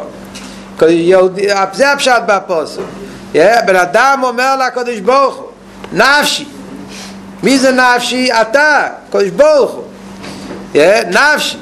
זה 1.73 1.91
הפשט 1.91 2.21
בפוסק 2.25 2.81
בן 3.33 3.75
אדם 3.75 4.19
אומר 4.23 4.55
לקדוש 4.65 4.99
ברוך 4.99 5.35
הוא 5.35 5.45
נפשי 5.93 6.45
מי 7.43 7.59
זה 7.59 7.71
נפשי? 7.71 8.29
אתה, 8.41 8.87
קדוש 9.09 9.29
ברוך 9.29 9.71
הוא 9.71 9.83
נפשי 10.75 11.57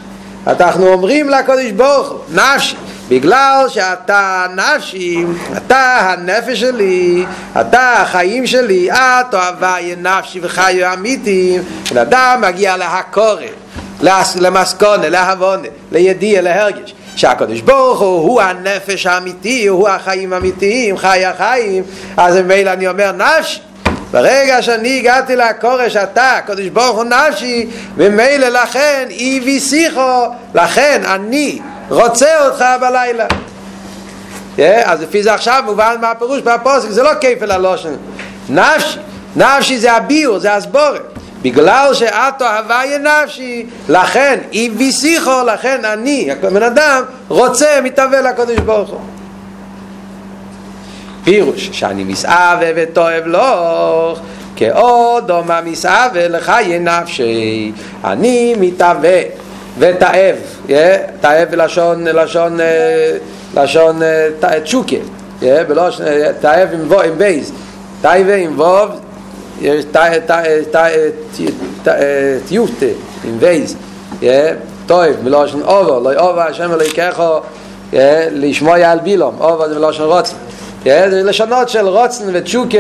אנחנו 0.48 0.88
אומרים 0.88 1.30
לקדוש 1.30 1.72
ברוך 1.72 2.10
הוא 2.10 2.20
נפשי 2.32 2.76
בגלל 3.10 3.66
שאתה 3.68 4.46
נפשי, 4.56 5.26
אתה 5.58 5.98
הנפש 6.02 6.60
שלי, 6.60 7.26
אתה 7.62 7.94
החיים 7.94 8.48
שלי, 8.48 8.92
את 8.92 9.34
אוהבה 9.34 9.76
יהיה 9.80 9.96
נפשי 9.96 10.40
וחיו 10.44 10.94
אמיתי, 10.94 11.58
בן 11.92 11.98
אדם 11.98 12.42
מגיע 12.48 12.78
להקורא, 12.78 13.42
למסקונה, 14.40 15.10
להבונה, 15.10 15.68
לידיע, 15.92 16.42
להרגש. 16.42 16.94
שהקדוש 17.16 17.62
ברוך 17.62 18.00
הוא 18.00 18.22
הוא 18.22 18.42
הנפש 18.42 19.06
האמיתי, 19.06 19.68
הוא 19.68 19.90
החיים 19.90 20.34
האמיתיים, 20.34 20.98
חי 20.98 21.26
החיים, 21.26 21.84
אז 22.18 22.36
ממילא 22.36 22.74
אני 22.74 22.88
אומר 22.88 23.12
נפשי 23.12 23.60
ברגע 24.12 24.62
שאני 24.62 25.00
הגעתי 25.00 25.36
לקורש 25.36 25.96
אתה, 25.96 26.32
הקדוש 26.32 26.68
ברוך 26.68 26.98
הוא 26.98 27.04
נפשי, 27.04 27.68
ממילא 27.98 28.48
לכן 28.48 29.08
אי 29.10 29.42
ויסיכו, 29.46 30.26
לכן 30.54 31.02
אני 31.06 31.60
רוצה 31.90 32.46
אותך 32.46 32.66
בלילה. 32.82 33.26
Yeah, 34.58 34.62
אז 34.86 35.02
לפי 35.02 35.24
זה 35.24 35.34
עכשיו 35.34 35.64
מובן 35.66 35.96
מה 36.02 36.12
הפירוש 36.12 36.42
בפוסק, 36.42 36.90
זה 36.90 37.04
לא 37.04 37.14
כיפל 37.22 37.52
הלושן. 37.52 37.94
נפשי, 38.50 39.00
נפשי 39.36 39.78
זה 39.78 39.94
הביור, 39.94 40.40
זה 40.40 40.54
הסבורת. 40.54 41.02
בגלל 41.42 41.94
שאת 41.94 42.42
אוהבה 42.42 42.82
יהיה 42.86 42.98
נפשי, 42.98 43.66
לכן 43.90 44.40
אי 44.52 44.70
ויסיכו, 44.78 45.42
לכן 45.46 45.86
אני, 45.86 46.30
הבן 46.32 46.64
אדם, 46.64 47.04
רוצה, 47.28 47.80
מתהווה 47.84 48.22
לקדוש 48.22 48.58
ברוך 48.58 48.90
הוא. 48.90 49.00
פירוש 51.30 51.70
שאני 51.72 52.04
מסעווה 52.04 52.72
ותואב 52.76 53.24
לך 53.28 54.20
כאודום 54.56 55.52
המסעווה 55.52 56.28
לחיי 56.28 56.80
נפשי 56.80 57.72
אני 58.04 58.56
מתאווה 58.60 59.22
ותאב 59.80 60.36
תאב 61.22 61.48
בלשון 61.52 62.04
לשון 62.08 62.58
לשון 63.56 64.00
תשוקה 64.64 64.96
תאב 66.42 66.70
עם 67.04 67.18
בייז. 67.18 67.52
תאבה 68.02 68.36
עם 68.36 68.60
ווב 68.60 68.90
תיופתה 72.48 72.86
עם 73.24 73.40
בייז 73.40 73.76
טוב 74.86 75.06
מלושן 75.24 75.62
אובו 75.62 76.10
לא 76.10 76.20
אובו 76.20 76.42
השם 76.42 76.72
אלוהיכךו 76.74 77.40
לשמוע 78.32 78.78
על 78.78 79.00
בילום 79.00 79.36
אובו 79.40 79.70
זה 79.70 79.76
מלושן 79.76 80.04
רוצן 80.04 80.36
זה 80.84 81.22
לשונות 81.24 81.70
של 81.70 81.88
רוצן 81.88 82.24
ותשוקה 82.34 82.78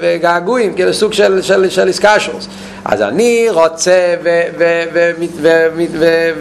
וגעגועים, 0.00 0.74
כאילו 0.74 0.94
סוג 0.94 1.12
של, 1.12 1.42
של, 1.42 1.70
של 1.70 1.88
איסקשוס. 1.88 2.48
אז 2.84 3.02
אני 3.02 3.46
רוצה 3.50 4.14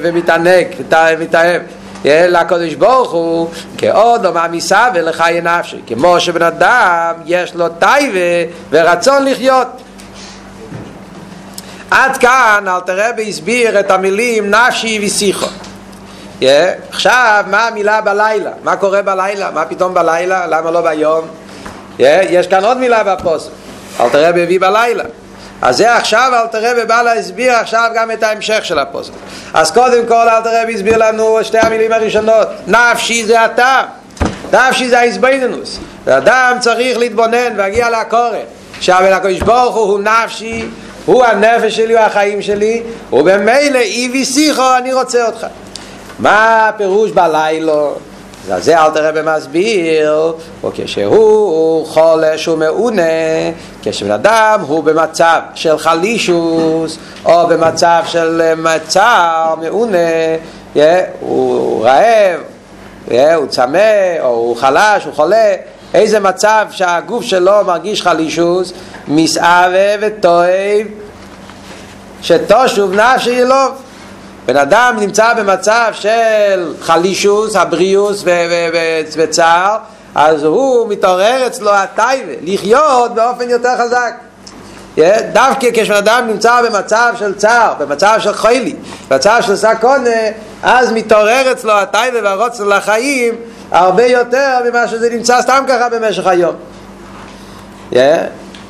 ומתענג, 0.02 0.68
מתאהב. 1.20 1.62
לקדוש 2.06 2.74
ברוך 2.74 3.12
הוא 3.12 3.50
כעוד 3.78 4.26
או 4.26 4.34
מעמיסה 4.34 4.88
ולחיי 4.94 5.42
נפשי 5.42 5.82
כמו 5.88 6.20
שבן 6.20 6.42
אדם 6.42 7.14
יש 7.26 7.56
לו 7.56 7.70
טייבה 7.70 8.52
ורצון 8.72 9.26
לחיות 9.26 9.68
עד 11.92 12.18
כאן 12.18 12.66
אל 12.68 12.80
תראה 12.80 13.10
והסביר 13.18 13.80
את 13.80 13.92
המילים 13.92 14.50
נפשי 14.50 15.06
ושיחו 15.06 15.48
Yeah. 16.42 16.46
עכשיו, 16.90 17.44
מה 17.48 17.68
המילה 17.68 18.02
בלילה? 18.02 18.52
מה 18.64 18.76
קורה 18.76 19.02
בלילה? 19.02 19.52
מה 19.52 19.66
פתאום 19.66 19.94
בלילה? 19.94 20.48
למה 20.48 20.72
לא 20.72 20.82
ביום? 20.82 21.26
Yeah. 21.98 22.02
יש 22.30 22.48
כאן 22.48 22.66
עוד 22.66 22.78
מילה 22.78 23.04
בפוסק. 23.04 23.50
אל 24.00 24.10
תראה 24.10 24.32
בהביא 24.32 24.60
בלילה. 24.60 25.04
אז 25.62 25.78
זה 25.78 25.96
עכשיו 25.96 26.32
אל 26.34 26.48
תראה 26.48 26.72
ובא 26.78 27.02
להסביר 27.02 27.54
עכשיו 27.54 27.90
גם 27.96 28.12
את 28.12 28.24
ההמשך 28.24 28.66
של 28.66 28.80
הפוסק. 28.80 29.12
אז 29.54 29.72
קודם 29.72 30.06
כל 30.08 30.30
אל 30.30 30.42
תראה 30.42 30.64
והסביר 30.68 30.98
לנו 30.98 31.40
שתי 31.44 31.58
המילים 31.60 31.92
הראשונות. 31.92 32.48
נפשי 32.68 33.26
זה 33.26 33.46
אתה. 33.46 33.82
נפשי 34.54 34.90
זה 34.90 35.00
ההסביננוס. 35.00 35.80
ואדם 36.06 36.58
צריך 36.60 36.98
להתבונן 36.98 37.54
והגיע 37.58 37.90
לקורא. 37.90 38.38
שהבן 38.80 39.14
הקדוש 39.14 39.40
ברוך 39.40 39.76
הוא 39.76 40.00
נפשי, 40.00 40.66
הוא 41.06 41.24
הנפש 41.26 41.76
שלי, 41.76 41.94
הוא 41.94 42.02
החיים 42.02 42.42
שלי, 42.42 42.84
ובמילא 43.14 43.80
אי 43.80 44.22
ושיחו 44.22 44.78
אני 44.78 44.94
רוצה 44.94 45.26
אותך. 45.26 45.48
מה 46.20 46.68
הפירוש 46.70 47.12
בלילו? 47.12 47.96
אז 48.52 48.66
זה 48.66 48.80
אל 48.80 48.90
תראה 48.90 49.12
במסביר, 49.12 50.34
או 50.64 50.72
כשהוא 50.74 51.86
חולש 51.86 52.48
ומעונה, 52.48 53.02
כשבן 53.82 54.12
אדם 54.12 54.60
הוא 54.68 54.84
במצב 54.84 55.40
של 55.56 55.78
חלישוס, 55.78 56.98
או 57.26 57.48
במצב 57.48 58.04
של 58.06 58.54
מצר, 58.58 59.54
מעונה, 59.62 59.98
yeah, 60.76 60.80
הוא 61.20 61.86
רעב, 61.86 62.40
yeah, 63.08 63.12
הוא 63.36 63.48
צמא, 63.48 64.20
או 64.20 64.28
הוא 64.28 64.58
חלש, 64.58 65.06
הוא 65.06 65.14
חולה, 65.14 65.56
איזה 65.94 66.20
מצב 66.20 66.66
שהגוף 66.72 67.24
שלו 67.24 67.66
מרגיש 67.66 68.02
חלישוס, 68.02 68.74
מסעווה 69.08 69.96
וטועב, 70.02 70.88
שתושוב 72.22 72.94
נפשי 72.94 73.30
ילוב. 73.30 73.83
בן 74.46 74.58
אדם 74.58 74.96
נמצא 75.00 75.34
במצב 75.34 75.92
של 75.94 76.74
חלישוס, 76.82 77.56
הבריאוס 77.56 78.24
וצער, 79.18 79.78
אז 80.16 80.44
הוא 80.44 80.90
מתעורר 80.90 81.48
אצלו 81.48 81.72
הטייבה, 81.72 82.32
לחיות 82.42 83.16
באופן 83.16 83.50
יותר 83.50 83.78
חזק. 83.78 84.14
דווקא 85.34 85.68
כשבן 85.74 85.96
אדם 85.96 86.28
נמצא 86.28 86.62
במצב 86.62 87.14
של 87.20 87.34
צער, 87.36 87.74
במצב 87.80 88.16
של 88.20 88.34
חיילי, 88.34 88.76
במצב 89.10 89.38
של 89.42 89.56
סקונה, 89.56 90.10
אז 90.64 90.92
מתעורר 90.92 91.52
אצלו 91.52 91.72
הטייבה 91.72 92.20
והרוצן 92.24 92.68
לחיים 92.68 93.36
הרבה 93.72 94.06
יותר 94.06 94.60
ממה 94.70 94.88
שזה 94.88 95.10
נמצא 95.10 95.42
סתם 95.42 95.64
ככה 95.68 95.90
במשך 95.90 96.28
היום. 96.28 96.56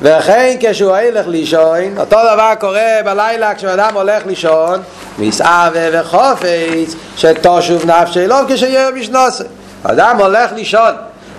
וכן 0.04 0.56
כשהוא 0.60 0.96
הולך 0.96 1.26
לישון, 1.28 1.98
אותו 1.98 2.16
דבר 2.34 2.52
קורה 2.60 2.90
בלילה 3.04 3.54
כשאדם 3.54 3.90
הולך 3.94 4.26
לישון, 4.26 4.80
מסעווה 5.18 5.88
וחופץ, 5.92 6.94
שתושוב 7.16 7.90
נפשי 7.90 8.26
לא 8.26 8.40
כשיהיה 8.48 8.90
משנוסה. 8.90 9.44
אדם 9.82 10.16
הולך 10.20 10.52
לישון, 10.52 10.94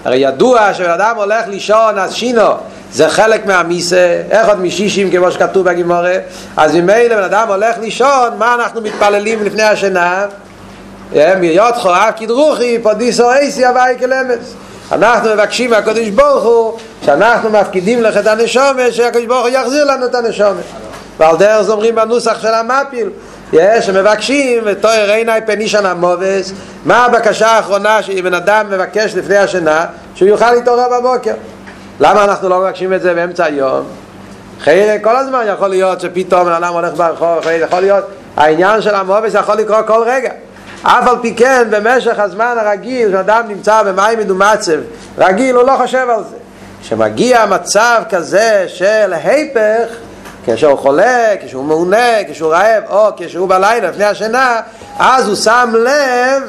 הרי 0.06 0.18
ידוע 0.18 0.74
כשאדם 0.74 1.16
הולך 1.16 1.48
לישון 1.48 2.00
אז 2.00 2.14
שינו. 2.14 2.52
זה 2.92 3.10
חלק 3.10 3.46
מהמיסה, 3.46 4.22
איך 4.32 4.48
עוד 4.48 4.60
משישים 4.62 5.12
כמו 5.12 5.32
שכתוב 5.32 5.66
בגימורה, 5.66 6.16
אז 6.58 6.76
ממילא 6.76 7.16
בן 7.16 7.24
אדם 7.24 7.48
הולך 7.48 7.78
לישון, 7.82 8.30
מה 8.38 8.56
אנחנו 8.56 8.82
מתפללים 8.82 9.44
לפני 9.44 9.64
השינה? 9.64 10.26
מיות 11.40 11.76
חורב 11.76 12.12
כדרוכי 12.18 12.80
פודיסו 12.84 13.32
אייסי 13.32 13.66
הווי 13.66 14.00
כלמס 14.00 14.54
אנחנו 14.96 15.30
מבקשים 15.30 15.70
מהקדוש 15.70 16.10
ברוך 16.10 16.44
הוא 16.44 16.80
שאנחנו 17.06 17.50
מפקידים 17.50 18.04
לך 18.04 18.18
את 18.18 18.28
הנשומת 18.28 18.94
שהקדוש 18.94 19.26
ברוך 19.26 19.42
הוא 19.42 19.50
יחזיר 19.50 19.86
לנו 19.86 20.06
את 20.06 20.16
הנשומת 20.16 20.64
ועל 21.18 21.38
דרך 21.38 21.62
זה 21.62 21.72
אומרים 21.72 21.96
בנוסח 21.96 22.42
של 22.42 22.54
המפיל 22.54 23.10
יש, 23.54 23.86
שמבקשים, 23.86 24.64
ותואר 24.66 25.12
עיני 25.12 25.32
פנישן 25.46 25.86
המובס, 25.86 26.52
מה 26.86 27.06
הבקשה 27.06 27.48
האחרונה 27.48 28.04
שבן 28.04 28.34
אדם 28.34 28.66
מבקש 28.70 29.16
לפני 29.16 29.38
השינה? 29.38 29.86
שהוא 30.16 30.30
יוכל 30.30 30.52
להתעורר 30.52 31.00
בבוקר. 31.00 31.34
למה 32.00 32.24
אנחנו 32.24 32.50
לא 32.50 32.60
מבקשים 32.60 32.94
את 32.94 33.02
זה 33.02 33.14
באמצע 33.14 33.46
היום? 33.46 33.86
חייר 34.62 35.02
כל 35.02 35.16
הזמן 35.16 35.46
יכול 35.48 35.68
להיות 35.68 36.02
שפתאום 36.02 36.48
אדם 36.48 36.74
הולך 36.74 36.94
ברחוב, 36.94 37.40
יכול 37.62 37.80
להיות, 37.80 38.04
העניין 38.38 38.82
של 38.82 38.96
המובס 38.96 39.34
יכול 39.34 39.56
לקרות 39.56 39.88
כל 39.88 40.04
רגע. 40.06 40.32
אף 40.84 41.08
על 41.08 41.16
פי 41.22 41.36
כן, 41.36 41.68
במשך 41.70 42.20
הזמן 42.20 42.56
הרגיל, 42.60 43.10
כשאדם 43.10 43.44
נמצא 43.48 43.84
במים 43.84 44.20
מדומצב, 44.20 44.78
רגיל, 45.18 45.56
הוא 45.56 45.64
לא 45.64 45.78
חושב 45.78 46.08
על 46.10 46.24
זה. 46.30 46.36
כשמגיע 46.82 47.46
מצב 47.46 48.02
כזה 48.10 48.66
של 48.68 49.14
היפך, 49.24 49.96
כשהוא 50.46 50.78
חולה, 50.78 51.28
כשהוא 51.42 51.64
מעונה, 51.64 52.24
כשהוא 52.30 52.54
רעב, 52.54 52.84
או 52.90 53.10
כשהוא 53.18 53.50
בלילה 53.50 53.90
לפני 53.90 54.04
השינה, 54.04 54.62
אז 55.00 55.28
הוא 55.28 55.36
שם 55.36 55.74
לב 55.76 56.44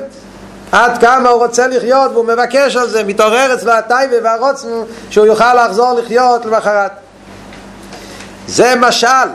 עד 0.73 0.99
כמה 0.99 1.28
הוא 1.28 1.42
רוצה 1.42 1.66
לחיות 1.66 2.12
והוא 2.12 2.25
מבקש 2.25 2.76
על 2.76 2.88
זה, 2.88 3.04
מתעורר 3.04 3.54
אצלו 3.54 3.73
הטייבה 3.73 4.16
והרוצן 4.23 4.68
שהוא 5.11 5.26
יוכל 5.26 5.64
לחזור 5.64 5.92
לחיות 5.92 6.45
למחרת. 6.45 6.90
זה 8.47 8.75
משל, 8.80 9.28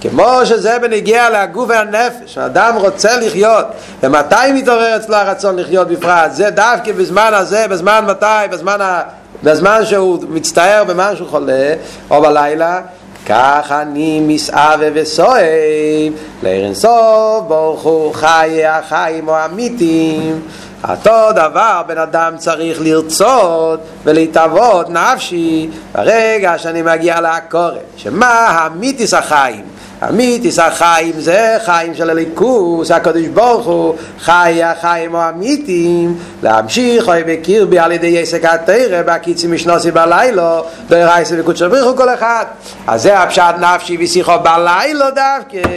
כמו 0.00 0.40
שזה 0.44 0.78
בנגיע 0.78 1.30
לגוף 1.30 1.68
והנפש, 1.68 2.38
האדם 2.38 2.76
רוצה 2.76 3.20
לחיות, 3.20 3.66
ומתי 4.02 4.52
מתעורר 4.54 4.96
אצלו 4.96 5.16
הרצון 5.16 5.56
לחיות 5.56 5.88
בפרט? 5.88 6.32
זה 6.32 6.50
דווקא 6.50 6.92
בזמן 6.92 7.30
הזה, 7.34 7.66
בזמן 7.68 8.04
מתי, 8.08 8.48
בזמן, 8.50 8.80
ה... 8.80 9.02
בזמן 9.42 9.80
שהוא 9.84 10.18
מצטער 10.28 10.84
במה 10.84 11.16
שהוא 11.16 11.28
חולה, 11.28 11.74
או 12.10 12.22
בלילה, 12.22 12.80
כך 13.26 13.72
אני 13.82 14.20
מסעווה 14.20 14.88
וסועב, 14.94 16.12
לערן 16.42 16.74
סוף 16.74 17.44
ברוך 17.48 17.82
הוא 17.82 18.14
חיי 18.14 18.66
החיים 18.66 19.28
או 19.28 19.36
המיתים. 19.36 20.40
אותו 20.88 21.32
דבר 21.32 21.82
בן 21.86 21.98
אדם 21.98 22.34
צריך 22.36 22.80
לרצות 22.80 23.80
ולהתאבות 24.04 24.90
נפשי 24.90 25.70
ברגע 25.94 26.58
שאני 26.58 26.82
מגיע 26.82 27.20
לעקורת 27.20 27.84
שמה 27.96 28.48
המיתיס 28.48 29.14
החיים 29.14 29.64
אמיתיס 30.08 30.58
החיים 30.58 31.20
זה 31.20 31.56
חיים 31.64 31.94
של 31.94 32.10
הליכוס, 32.10 32.90
הקדוש 32.90 33.26
ברוך 33.26 33.66
הוא, 33.66 33.94
חי 34.20 34.60
החיים 34.64 35.16
האמיתיים, 35.16 36.18
להמשיך 36.42 37.08
אוי 37.08 37.22
בקרבי 37.26 37.78
על 37.78 37.92
ידי 37.92 38.22
עסק 38.22 38.44
התרא, 38.44 39.02
בהקיצי 39.02 39.46
משנוסי 39.46 39.90
בלילו, 39.90 40.64
ברייסי 40.88 41.40
וקודשו 41.40 41.70
בריך 41.70 41.84
הוא 41.84 41.96
כל 41.96 42.14
אחד. 42.14 42.44
אז 42.86 43.02
זה 43.02 43.18
הפשט 43.18 43.54
נפשי 43.60 43.96
ושיחו 44.00 44.32
בלילו 44.42 45.06
דווקא. 45.10 45.68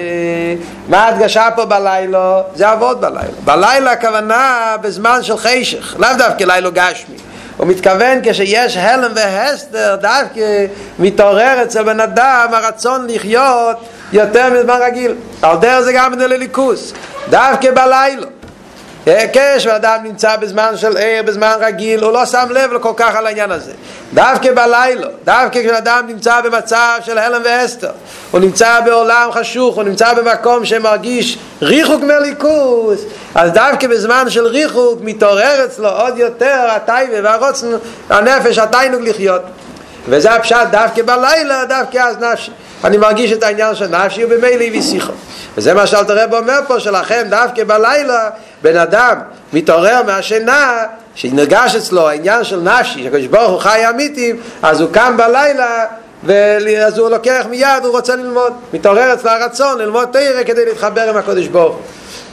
מה 0.90 1.04
ההדגשה 1.04 1.48
פה 1.56 1.66
בלילו? 1.66 2.40
זה 2.56 2.70
עבוד 2.70 3.02
בלילה. 3.02 3.22
בלילה 3.46 3.92
הכוונה 3.92 4.76
בזמן 4.82 5.24
של 5.24 5.38
חשך, 5.38 5.96
לאו 6.00 6.10
דווקא 6.18 6.44
לילה 6.44 6.70
גשמי. 6.70 7.16
הוא 7.58 7.68
מתכוון 7.68 8.20
כשיש 8.24 8.78
הלם 8.78 9.12
והסתר 9.16 9.96
דווקא 10.02 10.66
מתעורר 11.00 11.64
אצל 11.64 11.84
בן 11.84 12.00
אדם 12.00 12.48
הרצון 12.54 13.08
לחיות 13.10 13.78
יותר 14.12 14.50
מזמן 14.50 14.80
רגיל 14.82 15.16
על 15.42 15.58
דרך 15.58 15.82
זה 15.82 15.94
גם 15.94 16.12
בנהלי 16.12 16.38
ליכוס 16.38 16.94
דווקא 17.30 17.72
בלילה 17.72 18.28
כשבן 19.06 19.76
אדם 19.76 20.00
נמצא 20.04 20.36
בזמן 20.36 20.78
של 20.78 20.98
ער, 20.98 21.22
בזמן 21.26 21.54
רגיל, 21.60 22.04
הוא 22.04 22.12
לא 22.12 22.26
שם 22.26 22.48
לב 22.50 22.78
כל 22.82 22.94
כך 22.96 23.16
על 23.16 23.28
העניין 23.28 23.52
הזה. 23.52 23.72
דווקא 24.14 24.54
בלילה, 24.54 25.08
דווקא 25.24 25.60
כשבן 25.60 25.76
אדם 25.76 26.04
נמצא 26.08 26.42
במצב 26.42 27.00
של 27.06 27.18
הלם 27.18 27.42
ואסתר, 27.46 27.92
הוא 28.32 28.40
נמצא 28.40 28.80
בעולם 28.80 29.30
חשוך, 29.32 29.76
הוא 29.76 29.84
נמצא 29.84 30.14
במקום 30.14 30.66
שמרגיש 30.66 31.38
ריחוק 31.62 32.04
מליכוס, 32.04 33.02
אז 33.36 33.52
דווקא 33.52 33.88
בזמן 33.88 34.30
של 34.30 34.48
ריחוק 34.48 35.00
מתעורר 35.02 35.66
אצלו 35.66 35.90
עוד 35.90 36.18
יותר 36.18 36.68
הטייבה 36.76 37.18
והרוצן, 37.24 37.68
הנפש, 38.10 38.58
התיינוג 38.58 39.02
לחיות. 39.02 39.42
וזה 40.08 40.32
הפשט 40.32 40.68
דווקא 40.72 41.02
בלילה, 41.02 41.66
דווקא 41.66 41.98
אז 41.98 42.18
נפשי. 42.18 42.52
אני 42.84 42.98
מרגיש 42.98 43.32
את 43.32 43.44
העניין 43.44 43.76
של 43.76 43.88
נפשי 43.88 44.26
ובמילא 44.26 44.64
הביא 44.64 44.82
שיחו. 44.82 45.14
וזה 45.58 45.74
מה 45.74 45.88
שאלת 45.88 46.10
הרב 46.10 46.34
אומר 46.34 46.60
פה, 46.68 46.80
שלכם 46.80 47.24
דווקא 47.30 47.64
בלילה 47.64 48.30
בן 48.62 48.78
אדם 48.78 49.16
מתעורר 49.54 50.04
מהשינה, 50.04 50.78
שנרגש 51.16 51.76
אצלו 51.76 52.10
העניין 52.10 52.44
של 52.44 52.60
נפשי, 52.60 53.04
שהקדוש 53.04 53.28
ברוך 53.28 53.52
הוא 53.52 53.60
חי 53.60 53.90
אמיתים, 53.90 54.42
אז 54.64 54.82
הוא 54.82 54.90
קם 54.92 55.18
בלילה 55.18 55.86
ואז 56.24 56.98
הוא 56.98 57.10
לוקח 57.10 57.46
מיד, 57.50 57.84
הוא 57.84 57.92
רוצה 57.92 58.16
ללמוד, 58.16 58.54
מתעורר 58.74 59.14
אצלו 59.14 59.32
הרצון 59.32 59.78
ללמוד 59.78 60.10
תרא 60.12 60.44
כדי 60.44 60.66
להתחבר 60.66 61.10
עם 61.10 61.18
הקדוש 61.18 61.48
ברוך 61.48 61.76
הוא. 61.76 61.82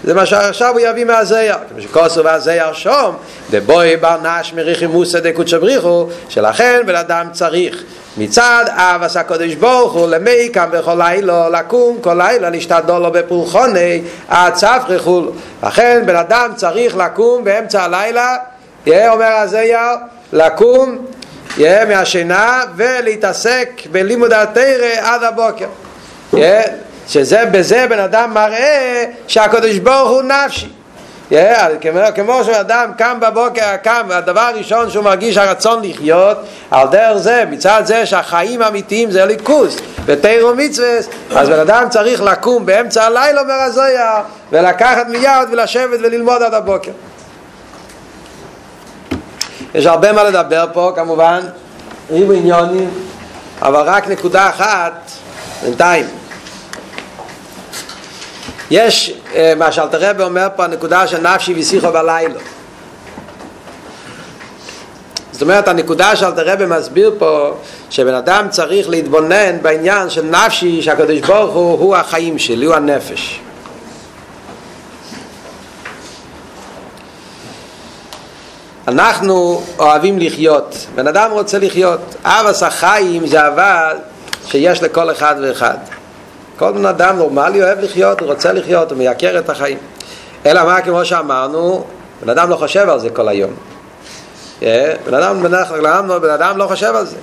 זה 0.05 0.15
מה 0.15 0.27
שעכשיו 0.27 0.73
הוא 0.73 0.81
יביא 0.81 1.05
מהזייר, 1.05 1.57
כמו 1.69 1.83
שכוסו 1.83 2.25
והזייר 2.25 2.73
שום, 2.73 3.17
דבוי 3.51 3.97
בר 3.97 4.17
נש 4.23 4.53
מריחי 4.55 4.87
מוסא 4.87 5.21
דקודשא 5.21 5.59
בריחו, 5.59 6.07
שלכן 6.29 6.83
בן 6.87 6.95
אדם 6.95 7.27
צריך. 7.33 7.85
מצד 8.17 8.65
אב 8.69 9.03
עשה 9.03 9.23
קודש 9.23 9.55
ברוך 9.55 9.93
הוא 9.93 10.09
למי 10.09 10.49
קם 10.49 10.69
בכל 10.73 10.95
לילה 10.99 11.49
לקום 11.49 11.99
כל 12.01 12.15
לילה 12.15 12.51
להשתדל 12.51 12.99
לו 12.99 13.13
בפולחוני 13.13 14.03
עד 14.29 14.55
ספרי 14.55 14.99
לכן 15.63 16.03
בן 16.07 16.17
אדם 16.17 16.53
צריך 16.57 16.97
לקום 16.97 17.45
באמצע 17.45 17.83
הלילה 17.83 18.37
יהיה 18.87 19.13
אומר 19.13 19.27
הזייר 19.27 19.97
לקום 20.33 20.99
יהיה 21.59 21.85
מהשינה 21.85 22.63
ולהתעסק 22.77 23.69
בלימוד 23.93 24.33
התרא 24.33 25.01
עד 25.01 25.25
הבוקר. 25.25 25.67
יהיה 26.33 26.63
שזה 27.11 27.45
בזה 27.53 27.87
בן 27.91 27.99
אדם 27.99 28.35
מראה 28.35 29.05
שהקדוש 29.29 29.79
ברוך 29.79 30.11
הוא 30.11 30.23
נפשי 30.23 30.69
Yeah, 31.33 31.35
כמו, 31.81 32.01
כמו 32.15 32.45
שאדם 32.45 32.91
קם 32.99 33.21
בבוקר, 33.21 33.77
קם, 33.83 34.07
הדבר 34.11 34.41
הראשון 34.41 34.91
שהוא 34.91 35.05
מרגיש 35.05 35.37
הרצון 35.37 35.81
לחיות, 35.85 36.39
על 36.71 36.89
דרך 36.89 37.17
זה, 37.17 37.45
מצד 37.51 37.83
זה 37.85 38.07
שהחיים 38.07 38.63
האמיתיים 38.63 39.11
זה 39.11 39.25
ליכוס, 39.25 39.77
בתירו 40.07 40.55
מצווה, 40.55 40.99
אז 41.37 41.49
בן 41.49 41.59
אדם 41.59 41.87
צריך 41.91 42.23
לקום 42.23 42.67
באמצע 42.67 43.05
הלילה, 43.05 43.41
אומר 43.41 43.55
הזויה, 43.55 44.23
ולקחת 44.53 45.07
מיד 45.09 45.49
ולשבת 45.53 46.01
וללמוד 46.03 46.43
עד 46.43 46.55
הבוקר. 46.55 46.93
יש 49.75 49.87
הרבה 49.87 50.13
מה 50.13 50.25
לדבר 50.25 50.67
פה, 50.73 50.93
כמובן, 50.97 51.41
ריבו 52.11 52.33
עניונים, 52.33 52.91
אבל 53.63 53.81
רק 53.81 54.09
נקודה 54.09 54.49
אחת, 54.49 55.11
בינתיים. 55.63 56.20
יש 58.71 59.15
מה 59.57 59.73
שאלתר 59.73 60.25
אומר 60.25 60.49
פה 60.57 60.65
הנקודה 60.65 61.07
של 61.07 61.21
נפשי 61.21 61.55
ושיחו 61.57 61.93
בלילה. 61.93 62.41
זאת 65.33 65.43
אומרת 65.43 65.69
הנקודה 65.69 66.17
שאלתר 66.17 66.53
רבי 66.53 66.67
מסביר 66.67 67.15
פה 67.19 67.55
שבן 67.91 68.15
אדם 68.15 68.47
צריך 68.51 68.89
להתבונן 68.89 69.63
בעניין 69.63 70.11
של 70.11 70.23
נפשי 70.23 70.83
שהקדוש 70.83 71.21
ברוך 71.21 71.55
הוא 71.55 71.79
הוא 71.79 71.97
החיים 71.97 72.39
שלי, 72.39 72.67
הוא 72.67 72.75
הנפש. 72.75 73.41
אנחנו 78.89 79.63
אוהבים 79.79 80.19
לחיות, 80.19 80.87
בן 80.95 81.09
אדם 81.09 81.31
רוצה 81.31 81.59
לחיות, 81.59 82.15
אבס 82.25 82.63
החיים 82.63 83.27
זה 83.27 83.47
אבל 83.49 83.97
שיש 84.47 84.83
לכל 84.83 85.11
אחד 85.11 85.35
ואחד 85.43 85.77
כל 86.61 86.73
בן 86.73 86.87
אדם 86.87 87.17
נורמלי 87.17 87.63
אוהב 87.63 87.79
לחיות, 87.81 88.21
הוא 88.21 88.29
רוצה 88.29 88.53
לחיות, 88.53 88.91
הוא 88.91 88.99
מייקר 88.99 89.39
את 89.39 89.51
החיים. 89.51 89.79
אלא 90.47 90.65
מה, 90.65 90.81
כמו 90.81 91.05
שאמרנו, 91.05 91.85
בן 92.23 92.29
אדם 92.29 92.51
לא 92.51 92.57
חושב 92.57 92.89
על 92.89 93.01
זה 93.01 93.11
כל 93.11 93.29
היום. 93.29 93.51
אה? 94.63 94.95
בן 95.07 95.15
אדם, 95.15 95.43
בן 95.43 95.55
אדם, 95.55 96.09
בן 96.23 96.31
אדם 96.31 96.57
לא 96.57 96.67
חושב 96.67 96.97
על 96.97 97.07
זה. 97.07 97.17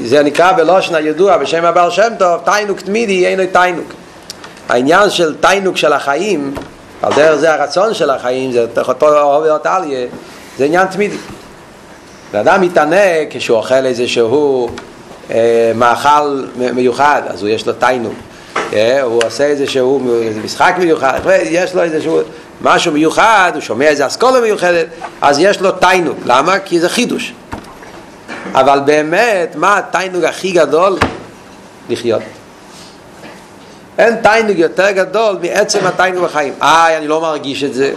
זה 0.00 0.22
נקרא 0.22 0.52
בלושן 0.52 0.94
הידוע 0.94 1.36
בשם 1.36 1.64
הבעל 1.64 1.90
שם 1.90 2.12
טוב, 2.18 2.40
תיינוק 2.44 2.80
תמידי 2.80 3.26
אינו 3.26 3.42
תיינוק. 3.52 3.92
העניין 4.68 5.10
של 5.10 5.34
תיינוק 5.40 5.76
של 5.76 5.92
החיים, 5.92 6.54
על 7.02 7.12
דרך 7.16 7.34
זה 7.34 7.54
הרצון 7.54 7.94
של 7.94 8.10
החיים, 8.10 8.52
זה 8.52 8.66
אותו 8.88 9.22
אוהב 9.22 9.42
ואותליה, 9.42 10.06
זה 10.58 10.64
עניין 10.64 10.86
תמידי. 10.86 11.16
בן 12.32 12.38
אדם 12.38 12.60
מתענג 12.60 13.26
כשהוא 13.30 13.56
אוכל 13.56 13.86
איזשהו 13.86 14.68
אה, 15.30 15.72
מאכל 15.74 16.44
מיוחד, 16.56 17.22
אז 17.28 17.42
הוא 17.42 17.48
יש 17.48 17.66
לו 17.66 17.72
תיינוק. 17.72 18.14
הוא 19.02 19.20
עושה 19.24 19.44
איזה 19.44 19.66
שהוא 19.66 20.02
משחק 20.44 20.74
מיוחד, 20.78 21.20
יש 21.42 21.74
לו 21.74 21.82
איזה 21.82 22.02
שהוא 22.02 22.20
משהו 22.62 22.92
מיוחד, 22.92 23.52
הוא 23.54 23.60
שומע 23.60 23.84
איזה 23.84 24.06
אסכולה 24.06 24.40
מיוחדת, 24.40 24.86
אז 25.20 25.38
יש 25.38 25.60
לו 25.60 25.72
תיינוג. 25.72 26.16
למה? 26.24 26.58
כי 26.58 26.80
זה 26.80 26.88
חידוש. 26.88 27.32
אבל 28.52 28.80
באמת, 28.84 29.56
מה 29.56 29.78
התיינוג 29.78 30.24
הכי 30.24 30.52
גדול? 30.52 30.98
לחיות. 31.88 32.22
אין 33.98 34.16
תיינוג 34.16 34.58
יותר 34.58 34.90
גדול 34.90 35.36
מעצם 35.42 35.86
התיינוג 35.86 36.24
בחיים. 36.24 36.52
איי, 36.62 36.96
אני 36.96 37.08
לא 37.08 37.20
מרגיש 37.20 37.64
את 37.64 37.74
זה. 37.74 37.92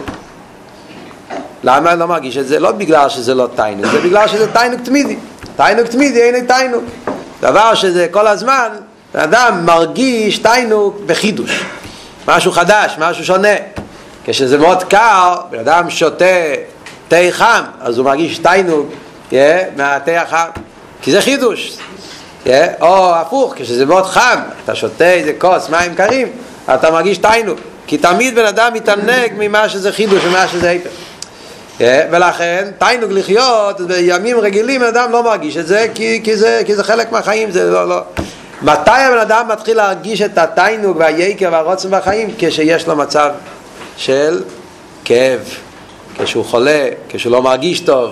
למה 1.64 1.92
אני 1.92 2.00
לא 2.00 2.06
מרגיש 2.06 2.36
את 2.36 2.46
זה? 2.46 2.60
לא 2.60 2.72
בגלל 2.72 3.08
שזה 3.08 3.34
לא 3.34 3.48
תיינוג, 3.56 3.86
זה 3.86 4.00
בגלל 4.00 4.28
שזה 4.28 4.52
תיינוג 4.52 4.80
תמידי. 4.80 5.16
תיינוג 5.56 5.86
תמידי 5.86 6.22
אין 6.22 6.46
תיינוג. 6.46 6.84
דבר 7.40 7.74
שזה 7.74 8.06
כל 8.10 8.26
הזמן 8.26 8.68
אדם 9.16 9.62
מרגיש 9.64 10.38
תיינוק 10.38 11.00
בחידוש. 11.06 11.64
משהו 12.28 12.52
חדש, 12.52 12.94
משהו 12.98 13.24
שונה. 13.24 13.54
כשזה 14.24 14.58
מאוד 14.58 14.82
קר, 14.82 15.34
בן 15.50 15.58
אדם 15.58 15.90
שותה 15.90 16.24
תה 17.08 17.16
חם, 17.30 17.62
אז 17.80 17.98
הוא 17.98 18.04
מרגיש 18.04 18.38
תיינוג 18.38 18.88
yeah, 19.30 19.34
מהתה 19.76 20.22
החם, 20.22 20.48
כי 21.02 21.10
זה 21.10 21.20
חידוש. 21.20 21.76
Yeah, 22.44 22.48
או 22.80 23.14
הפוך, 23.14 23.54
כשזה 23.56 23.86
מאוד 23.86 24.06
חם, 24.06 24.38
אתה 24.64 24.74
שותה 24.74 25.10
איזה 25.10 25.32
כוס 25.38 25.68
מים 25.68 25.94
קרים, 25.94 26.28
אתה 26.74 26.90
מרגיש 26.90 27.18
תיינוג. 27.18 27.58
כי 27.86 27.98
תמיד 27.98 28.34
בן 28.34 28.44
אדם 28.44 28.74
מתענג 28.74 29.32
ממה 29.38 29.68
שזה 29.68 29.92
חידוש 29.92 30.24
ומה 30.24 30.48
שזה 30.48 30.70
היפר. 30.70 30.90
Yeah, 31.78 31.82
ולכן 32.10 32.70
תיינוג 32.78 33.12
לחיות 33.12 33.80
בימים 33.80 34.40
רגילים 34.40 34.82
אדם 34.82 35.12
לא 35.12 35.22
מרגיש 35.22 35.56
את 35.56 35.66
זה 35.66 35.86
כי, 35.94 36.20
כי, 36.24 36.36
זה 36.36 36.62
כי 36.66 36.74
זה 36.74 36.84
חלק 36.84 37.12
מהחיים 37.12 37.50
זה 37.50 37.70
לא, 37.70 37.88
לא. 37.88 38.00
מתי 38.64 38.90
הבן 38.90 39.18
אדם 39.18 39.48
מתחיל 39.48 39.76
להרגיש 39.76 40.22
את 40.22 40.38
התיינוג 40.38 40.96
והייקר 40.96 41.48
והרוצן 41.52 41.90
בחיים? 41.90 42.34
כשיש 42.38 42.86
לו 42.86 42.96
מצב 42.96 43.30
של 43.96 44.42
כאב, 45.04 45.40
כשהוא 46.18 46.44
חולה, 46.44 46.88
כשהוא 47.08 47.32
לא 47.32 47.42
מרגיש 47.42 47.80
טוב, 47.80 48.10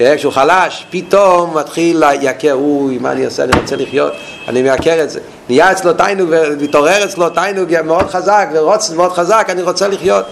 אה, 0.00 0.16
כשהוא 0.16 0.32
חלש, 0.32 0.86
פתאום 0.90 1.56
מתחיל 1.56 1.96
לייקר, 2.00 2.52
אוי, 2.52 2.98
מה 2.98 3.12
אני 3.12 3.24
עושה, 3.24 3.44
אני 3.44 3.52
רוצה 3.60 3.76
לחיות, 3.76 4.12
אני 4.48 4.62
מייקר 4.62 5.02
את 5.02 5.10
זה. 5.10 5.20
נהיה 5.48 5.72
אצלו 5.72 5.92
תיינוג 5.92 6.28
ומתעורר 6.30 7.04
אצלו 7.04 7.30
תיינוג 7.30 7.80
מאוד 7.84 8.10
חזק 8.10 8.48
ורוצן 8.52 8.96
מאוד 8.96 9.12
חזק, 9.12 9.46
אני 9.48 9.62
רוצה 9.62 9.88
לחיות. 9.88 10.24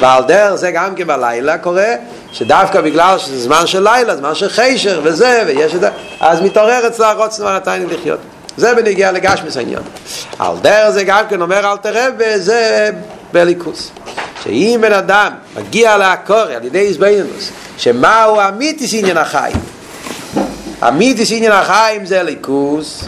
ועל 0.00 0.24
דרך 0.24 0.54
זה 0.54 0.70
גם 0.70 0.94
כן 0.94 1.06
בלילה 1.06 1.58
קורה, 1.58 1.94
שדווקא 2.32 2.80
בגלל 2.80 3.18
שזה 3.18 3.40
זמן 3.40 3.66
של 3.66 3.82
לילה, 3.82 4.16
זמן 4.16 4.34
של 4.34 4.48
חישר 4.48 5.00
וזה, 5.04 5.42
ויש 5.46 5.74
את 5.74 5.80
זה, 5.80 5.88
אז 6.20 6.40
מתעורר 6.40 6.86
אצלו 6.86 7.06
הרוצן 7.06 7.44
והתיינוג 7.44 7.92
לחיות. 7.92 8.20
זה 8.60 8.74
בנגיע 8.74 9.12
לגשמס 9.12 9.56
העניין. 9.56 9.82
על 10.38 10.56
דרך 10.62 10.90
זה 10.90 11.04
גם 11.04 11.24
כן 11.28 11.42
אומר 11.42 11.72
אל 11.72 11.76
תראה 11.76 12.06
וזה 12.18 12.90
בליכוס. 13.32 13.90
שאם 14.44 14.78
בן 14.82 14.92
אדם 14.92 15.32
מגיע 15.56 15.96
לעקורי 15.96 16.54
על 16.54 16.64
ידי 16.64 16.78
איזבנינוס, 16.78 17.50
שמהו 17.76 18.40
אמיתיס 18.48 18.94
עניין 18.94 19.16
החיים? 19.16 19.56
אמיתיס 20.88 21.32
עניין 21.32 21.52
החיים 21.52 22.06
זה 22.06 22.22
ליכוס, 22.22 23.04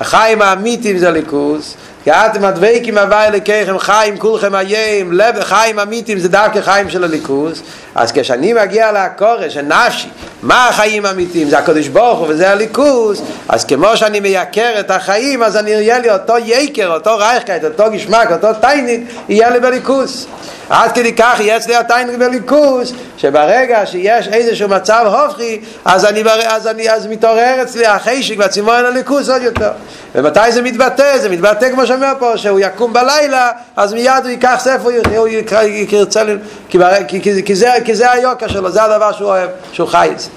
החיים 0.00 0.42
האמיתיים 0.42 0.98
זה 0.98 1.10
ליכוס, 1.10 1.74
כי 2.06 2.12
אתם 2.12 2.44
הדבקים 2.44 2.98
הווי 2.98 3.26
אלוקיכם 3.26 3.78
חיים 3.78 4.18
כולכם 4.18 4.54
איים, 4.54 5.12
לב 5.12 5.42
חיים 5.42 5.78
אמיתיים 5.78 6.18
זה 6.18 6.28
דווקא 6.28 6.60
חיים 6.60 6.90
של 6.90 7.04
הליכוס, 7.04 7.62
אז 7.94 8.12
כשאני 8.12 8.52
מגיע 8.52 8.92
לעקורש 8.92 9.54
של 9.54 9.62
נפשי, 9.62 10.08
מה 10.42 10.68
החיים 10.68 11.06
האמיתיים? 11.06 11.48
זה 11.48 11.58
הקדוש 11.58 11.88
ברוך 11.88 12.18
הוא 12.18 12.26
וזה 12.28 12.50
הליכוס, 12.50 13.22
אז 13.48 13.64
כמו 13.64 13.96
שאני 13.96 14.20
מייקר 14.20 14.80
את 14.80 14.90
החיים, 14.90 15.42
אז 15.42 15.56
אני 15.56 15.74
אראה 15.74 15.98
לי 15.98 16.10
אותו 16.10 16.34
יקר, 16.38 16.94
אותו 16.94 17.18
רייכקייט, 17.18 17.64
אותו 17.64 17.84
גשמק, 17.92 18.32
אותו 18.32 18.48
טיינית, 18.60 19.00
יהיה 19.28 19.50
לי 19.50 19.60
בליכוס. 19.60 20.26
עד 20.70 20.92
כדי 20.92 21.12
כך 21.12 21.40
יהיה 21.40 21.56
אצלי 21.56 21.74
הטיינג 21.74 22.16
בליכוס, 22.18 22.92
שברגע 23.16 23.86
שיש 23.86 24.28
איזשהו 24.28 24.68
מצב 24.68 25.04
הופכי, 25.06 25.60
אז, 25.84 26.04
אני, 26.04 26.22
אז, 26.46 26.66
אני, 26.66 26.90
אז 26.90 27.06
מתעורר 27.06 27.62
אצלי 27.62 27.86
החשק 27.86 28.34
והצימון 28.38 28.84
הליכוס 28.84 29.28
עוד 29.28 29.42
יותר. 29.42 29.70
ומתי 30.14 30.52
זה 30.52 30.62
מתבטא? 30.62 31.18
זה 31.18 31.28
מתבטא 31.28 31.70
כמו 31.70 31.86
שאומר 31.96 32.12
פה, 32.18 32.36
שהוא 32.38 32.60
יקום 32.60 32.92
בלילה, 32.92 33.50
אז 33.76 33.92
מיד 33.92 34.12
הוא 34.22 34.30
ייקח 34.30 34.56
ספר, 34.58 34.90
הוא 35.16 35.28
ירצה, 35.28 36.22
כי, 36.68 36.78
כי, 37.08 37.20
כי, 37.20 37.44
כי, 37.44 37.54
זה, 37.54 37.70
זה 37.92 38.12
היוקר 38.12 38.48
שלו, 38.48 38.70
זה 38.70 38.82
הדבר 38.82 39.12
שהוא 39.12 39.28
אוהב, 39.28 39.50
שהוא 39.72 39.88
חי 39.88 40.08
את 40.12 40.20
זה. 40.20 40.28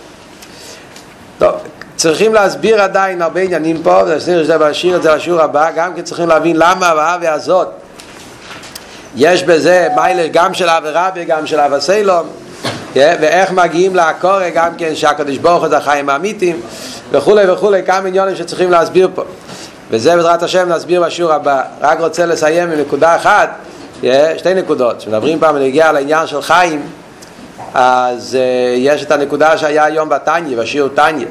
טוב, 1.39 1.53
צריכים 1.95 2.33
להסביר 2.33 2.81
עדיין 2.81 3.21
הרבה 3.21 3.41
עניינים 3.41 3.83
פה, 3.83 4.01
ולהשאיר 4.05 4.95
את 4.95 5.03
זה 5.03 5.15
לשיעור 5.15 5.41
הבא, 5.41 5.71
גם 5.75 5.93
כי 5.93 6.01
צריכים 6.01 6.27
להבין 6.27 6.55
למה 6.55 6.87
האהבה 6.87 7.33
הזאת 7.33 7.67
יש 9.15 9.43
בזה 9.43 9.87
מיילה 9.95 10.27
גם 10.27 10.53
של 10.53 10.69
עבירה 10.69 11.09
וגם 11.15 11.47
של 11.47 11.59
אבא 11.59 11.79
סיילום 11.79 12.27
ואיך 12.95 13.51
מגיעים 13.51 13.95
לעקורי 13.95 14.51
גם 14.51 14.71
כן 14.77 14.95
שהקדוש 14.95 15.37
ברוך 15.37 15.61
הוא 15.61 15.69
זה 15.69 15.77
החיים 15.77 16.09
האמיתיים 16.09 16.61
וכולי 17.11 17.51
וכולי 17.51 17.83
כמה 17.85 18.07
עניונים 18.07 18.35
שצריכים 18.35 18.71
להסביר 18.71 19.09
פה 19.15 19.23
וזה 19.91 20.15
בעזרת 20.15 20.43
השם 20.43 20.69
נסביר 20.69 21.03
בשיעור 21.03 21.31
הבא 21.31 21.63
רק 21.81 21.99
רוצה 21.99 22.25
לסיים 22.25 22.71
עם 22.71 22.79
נקודה 22.79 23.15
אחת 23.15 23.49
שתי 24.37 24.53
נקודות 24.55 24.97
כשמדברים 24.97 25.39
פעם 25.39 25.57
נגיע 25.57 25.91
לעניין 25.91 26.27
של 26.27 26.41
חיים 26.41 26.81
אז 27.73 28.37
uh, 28.37 28.77
יש 28.77 29.03
את 29.03 29.11
הנקודה 29.11 29.57
שהיה 29.57 29.85
היום 29.85 30.09
בתניא, 30.09 30.57
בשיעור 30.57 30.89
תניא 30.89 31.25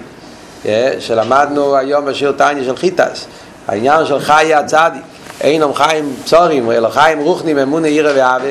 yeah, 0.65 0.67
שלמדנו 0.99 1.77
היום 1.77 2.05
בשיעור 2.05 2.37
תניא 2.37 2.65
של 2.65 2.77
חיטס 2.77 3.27
העניין 3.69 4.07
של 4.07 4.21
חיי 4.21 4.55
הצדיק 4.55 5.03
אינם 5.41 5.75
חיים 5.75 6.17
צורים, 6.25 6.71
אלא 6.71 6.89
חיים 6.89 7.19
רוחנים, 7.19 7.59
אמונה 7.59 7.89
עירה 7.89 8.13
ואהבה. 8.17 8.45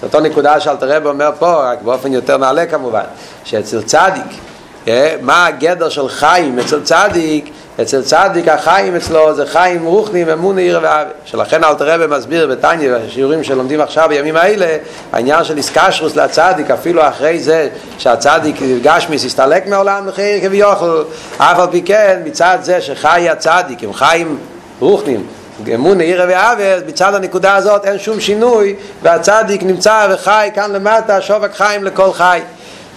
זו 0.00 0.06
אותו 0.06 0.20
נקודה 0.20 0.60
שאלתרעב 0.60 1.06
אומר 1.06 1.30
פה, 1.38 1.70
רק 1.70 1.82
באופן 1.82 2.12
יותר 2.12 2.36
נעלה 2.36 2.66
כמובן, 2.66 3.02
שאצל 3.44 3.82
צדיק, 3.82 4.40
אה, 4.88 5.16
מה 5.20 5.46
הגדר 5.46 5.88
של 5.88 6.08
חיים 6.08 6.58
אצל 6.58 6.80
צדיק? 6.82 7.50
אצל 7.82 8.02
צדיק 8.02 8.48
החיים 8.48 8.96
אצלו 8.96 9.34
זה 9.34 9.46
חיים 9.46 9.84
רוחנים, 9.84 10.28
אמונה 10.28 10.60
עירה 10.60 10.80
ואהבה. 10.82 11.10
שלכן 11.24 11.64
אלתרעב 11.64 12.06
מסביר 12.06 12.46
בתניא, 12.46 12.90
בשיעורים 12.94 13.44
שלומדים 13.44 13.80
עכשיו 13.80 14.08
בימים 14.08 14.36
האלה, 14.36 14.76
העניין 15.12 15.44
של 15.44 15.56
איסקשרוס 15.56 16.16
לצדיק, 16.16 16.70
אפילו 16.70 17.08
אחרי 17.08 17.40
זה 17.40 17.68
שהצדיק 17.98 18.56
גשמיס 18.82 19.24
הסתלק 19.24 19.66
מעולם 19.66 20.08
לחייר 20.08 20.40
כביכול, 20.40 21.04
אף 21.36 21.58
על 21.58 21.66
פי 21.70 21.82
כן, 21.82 22.20
מצד 22.24 22.58
זה 22.62 22.80
שחי 22.80 23.28
הצדיק, 23.28 23.84
הם 23.84 23.92
חיים 23.92 24.38
רוחנים, 24.80 25.26
אמונה 25.74 26.02
עירה 26.02 26.24
ועוול, 26.28 26.82
מצד 26.86 27.14
הנקודה 27.14 27.54
הזאת 27.56 27.84
אין 27.84 27.98
שום 27.98 28.20
שינוי 28.20 28.74
והצדיק 29.02 29.62
נמצא 29.62 30.06
וחי 30.10 30.50
כאן 30.54 30.72
למטה 30.72 31.20
שובק 31.20 31.54
חיים 31.54 31.84
לכל 31.84 32.12
חי 32.12 32.40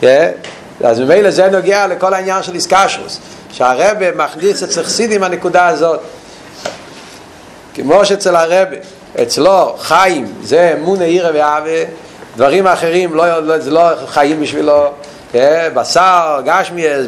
yeah. 0.01 0.05
אז 0.83 0.99
ממילא 0.99 1.31
זה 1.31 1.47
נוגע 1.47 1.87
לכל 1.87 2.13
העניין 2.13 2.43
של 2.43 2.55
איסקשוס 2.55 3.19
שהרבה 3.51 4.11
מכניס 4.15 4.63
אצל 4.63 4.83
חסידים 4.83 5.23
הנקודה 5.23 5.67
הזאת. 5.67 5.99
כמו 7.73 8.05
שאצל 8.05 8.35
הרבה 8.35 8.77
אצלו 9.21 9.75
חיים 9.79 10.33
זה 10.43 10.75
אמונה 10.79 11.03
עירה 11.03 11.31
ועוול 11.33 11.83
דברים 12.35 12.67
אחרים 12.67 13.13
לא, 13.13 13.39
לא, 13.39 13.59
זה 13.59 13.71
לא 13.71 13.89
חיים 14.07 14.41
בשבילו 14.41 14.91
yeah, 15.33 15.35
בשר, 15.73 16.41
גשמיאס, 16.45 17.05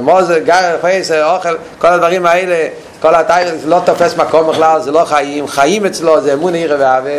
מוזר, 0.00 0.38
פייסר, 0.80 1.34
אוכל, 1.34 1.56
כל 1.78 1.86
הדברים 1.86 2.26
האלה 2.26 2.68
כל 3.00 3.14
התאיר 3.14 3.54
לא 3.66 3.80
תופס 3.84 4.16
מקום 4.16 4.48
בכלל, 4.48 4.80
זה 4.80 4.90
לא 4.90 5.04
חיים, 5.04 5.48
חיים 5.48 5.86
אצלו 5.86 6.20
זה 6.20 6.32
אמון 6.32 6.54
עירה 6.54 6.76
ואהבה, 6.78 7.10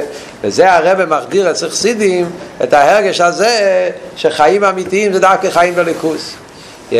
וזה 0.41 0.73
הרבה 0.73 1.05
מחדיר 1.05 1.51
אצל 1.51 1.69
חסידים 1.69 2.29
את 2.63 2.73
ההרגש 2.73 3.21
הזה 3.21 3.89
שחיים 4.15 4.63
אמיתיים 4.63 5.13
זה 5.13 5.19
דווקא 5.19 5.49
חיים 5.49 5.75
בליכוס. 5.75 6.33
Yeah, 6.91 6.93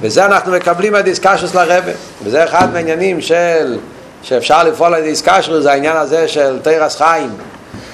וזה 0.00 0.26
אנחנו 0.26 0.52
מקבלים 0.52 0.92
מהדיסקשוס 0.92 1.54
לרבה, 1.54 1.92
וזה 2.24 2.44
אחד 2.44 2.72
מהעניינים 2.72 3.20
של, 3.20 3.78
שאפשר 4.22 4.64
לפעול 4.64 4.94
על 4.94 5.02
דיסקשוס, 5.02 5.62
זה 5.62 5.70
העניין 5.70 5.96
הזה 5.96 6.28
של 6.28 6.58
תרס 6.62 6.96
חיים, 6.96 7.30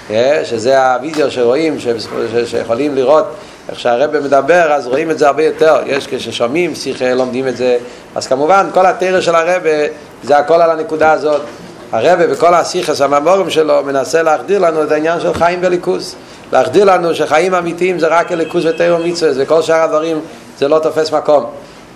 yeah, 0.08 0.12
שזה 0.44 0.84
הווידאו 0.84 1.30
שרואים, 1.30 1.80
ש, 1.80 1.86
ש, 1.86 2.50
שיכולים 2.50 2.94
לראות 2.94 3.26
איך 3.68 3.80
שהרבא 3.80 4.20
מדבר, 4.20 4.72
אז 4.72 4.86
רואים 4.86 5.10
את 5.10 5.18
זה 5.18 5.26
הרבה 5.26 5.42
יותר. 5.42 5.76
יש 5.86 6.06
כששומעים 6.06 6.74
שיחה, 6.74 7.14
לומדים 7.14 7.48
את 7.48 7.56
זה. 7.56 7.78
אז 8.14 8.26
כמובן, 8.26 8.66
כל 8.74 8.86
התרא 8.86 9.20
של 9.20 9.34
הרבא 9.34 9.70
זה 10.22 10.38
הכל 10.38 10.62
על 10.62 10.70
הנקודה 10.70 11.12
הזאת. 11.12 11.40
הרבה 11.92 12.26
בכל 12.26 12.54
הסיכס 12.54 13.00
הממורים 13.00 13.50
שלו 13.50 13.82
מנסה 13.84 14.22
להחדיר 14.22 14.58
לנו 14.58 14.82
את 14.82 14.92
העניין 14.92 15.20
של 15.20 15.34
חיים 15.34 15.58
וליכוס. 15.62 16.14
להחדיר 16.52 16.84
לנו 16.84 17.14
שחיים 17.14 17.54
אמיתיים 17.54 17.98
זה 17.98 18.06
רק 18.06 18.32
הליכוס 18.32 18.64
ותירו 18.64 18.98
מצווה, 18.98 19.32
וכל 19.36 19.62
שאר 19.62 19.82
הדברים 19.82 20.20
זה 20.58 20.68
לא 20.68 20.78
תופס 20.78 21.12
מקום. 21.12 21.46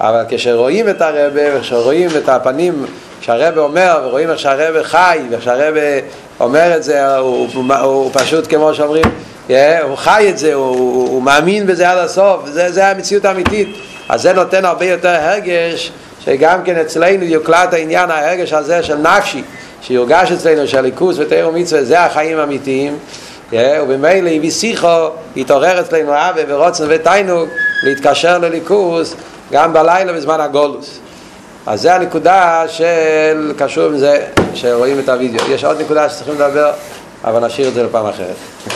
אבל 0.00 0.22
כשרואים 0.28 0.88
את 0.88 1.02
הרבה 1.02 1.58
וכשרואים 1.58 2.10
את 2.16 2.28
הפנים 2.28 2.86
שהרבה 3.20 3.60
אומר 3.60 4.00
ורואים 4.04 4.30
איך 4.30 4.38
שהרבה 4.38 4.84
חי 4.84 5.20
ואיך 5.30 5.42
שהרבה 5.42 5.80
אומר 6.40 6.76
את 6.76 6.82
זה 6.82 7.16
הוא, 7.16 7.48
הוא, 7.54 7.74
הוא 7.74 8.10
פשוט 8.12 8.46
כמו 8.48 8.74
שאומרים 8.74 9.04
הוא 9.82 9.96
חי 9.96 10.26
את 10.28 10.38
זה, 10.38 10.54
הוא, 10.54 10.76
הוא, 11.08 11.22
מאמין 11.22 11.66
בזה 11.66 11.90
עד 11.90 11.98
הסוף, 11.98 12.40
זה, 12.46 12.72
זה 12.72 12.86
המציאות 12.86 13.24
האמיתית. 13.24 13.68
אז 14.08 14.22
זה 14.22 14.32
נותן 14.32 14.64
הרבה 14.64 14.84
יותר 14.84 15.08
הרגש 15.08 15.92
שגם 16.24 16.62
כן 16.64 16.76
אצלנו 16.76 17.24
יוקלט 17.24 17.72
העניין 17.72 18.10
ההרגש 18.10 18.52
הזה 18.52 18.82
של 18.82 18.96
נפשי 18.96 19.42
שיורגש 19.82 20.32
אצלנו 20.32 20.68
של 20.68 20.80
ליכוס 20.80 21.16
ותאר 21.18 21.48
ומצווה 21.48 21.84
זה 21.84 22.00
החיים 22.00 22.38
האמיתיים. 22.38 22.98
ובמילא 23.52 24.30
הביא 24.30 24.50
שיחו 24.50 25.06
התעורר 25.36 25.80
אצלנו 25.80 26.12
אבא 26.12 26.40
ורוצן 26.48 26.84
ותיינוג 26.88 27.48
להתקשר 27.82 28.38
לליכוס 28.38 29.14
גם 29.52 29.72
בלילה 29.72 30.12
בזמן 30.12 30.40
הגולוס. 30.40 30.98
אז 31.66 31.80
זה 31.82 31.94
הנקודה 31.94 32.64
של 32.68 33.52
קשור 33.58 33.84
עם 33.84 33.98
זה 33.98 34.26
שרואים 34.54 34.98
את 34.98 35.08
הוידאו 35.08 35.50
יש 35.50 35.64
עוד 35.64 35.80
נקודה 35.80 36.08
שצריכים 36.08 36.34
לדבר 36.34 36.72
אבל 37.24 37.46
נשאיר 37.46 37.68
את 37.68 37.74
זה 37.74 37.82
לפעם 37.82 38.06
אחרת 38.06 38.70